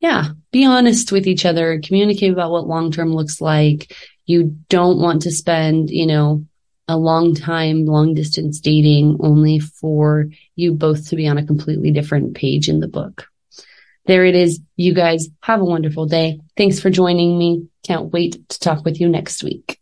yeah, 0.00 0.30
be 0.50 0.64
honest 0.64 1.12
with 1.12 1.26
each 1.26 1.46
other, 1.46 1.80
communicate 1.82 2.32
about 2.32 2.50
what 2.50 2.66
long 2.66 2.90
term 2.90 3.14
looks 3.14 3.40
like. 3.40 3.94
You 4.26 4.56
don't 4.68 4.98
want 4.98 5.22
to 5.22 5.30
spend, 5.30 5.90
you 5.90 6.06
know, 6.06 6.44
a 6.88 6.98
long 6.98 7.34
time, 7.34 7.86
long 7.86 8.14
distance 8.14 8.60
dating 8.60 9.18
only 9.20 9.60
for 9.60 10.26
you 10.56 10.72
both 10.72 11.08
to 11.08 11.16
be 11.16 11.28
on 11.28 11.38
a 11.38 11.46
completely 11.46 11.92
different 11.92 12.34
page 12.34 12.68
in 12.68 12.80
the 12.80 12.88
book 12.88 13.28
there 14.06 14.24
it 14.24 14.34
is. 14.34 14.60
You 14.76 14.94
guys 14.94 15.28
have 15.42 15.60
a 15.60 15.64
wonderful 15.64 16.06
day. 16.06 16.40
Thanks 16.56 16.80
for 16.80 16.90
joining 16.90 17.38
me. 17.38 17.68
Can't 17.82 18.12
wait 18.12 18.48
to 18.48 18.60
talk 18.60 18.84
with 18.84 19.00
you 19.00 19.08
next 19.08 19.42
week. 19.42 19.78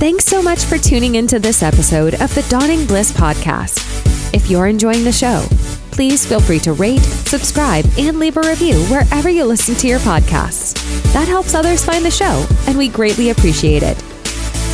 Thanks 0.00 0.24
so 0.24 0.42
much 0.42 0.64
for 0.64 0.78
tuning 0.78 1.16
into 1.16 1.38
this 1.38 1.62
episode 1.62 2.14
of 2.14 2.34
the 2.34 2.46
Dawning 2.48 2.86
Bliss 2.86 3.12
podcast. 3.12 3.86
If 4.34 4.48
you're 4.50 4.66
enjoying 4.66 5.04
the 5.04 5.12
show, 5.12 5.44
please 5.90 6.24
feel 6.24 6.40
free 6.40 6.60
to 6.60 6.72
rate, 6.72 7.00
subscribe, 7.00 7.84
and 7.98 8.18
leave 8.18 8.38
a 8.38 8.42
review 8.42 8.82
wherever 8.84 9.28
you 9.28 9.44
listen 9.44 9.74
to 9.74 9.86
your 9.88 9.98
podcasts. 9.98 10.74
That 11.12 11.28
helps 11.28 11.54
others 11.54 11.84
find 11.84 12.02
the 12.04 12.10
show, 12.10 12.46
and 12.66 12.78
we 12.78 12.88
greatly 12.88 13.28
appreciate 13.30 13.82
it. 13.82 14.00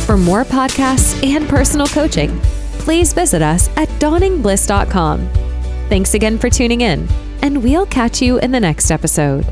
For 0.05 0.15
more 0.15 0.45
podcasts 0.45 1.21
and 1.27 1.49
personal 1.49 1.87
coaching, 1.87 2.39
please 2.79 3.11
visit 3.11 3.41
us 3.41 3.67
at 3.75 3.89
dawningbliss.com. 3.99 5.46
Thanks 5.89 6.13
again 6.13 6.37
for 6.37 6.49
tuning 6.49 6.81
in, 6.81 7.07
and 7.41 7.63
we'll 7.63 7.85
catch 7.85 8.21
you 8.21 8.39
in 8.39 8.51
the 8.51 8.59
next 8.59 8.91
episode. 8.91 9.45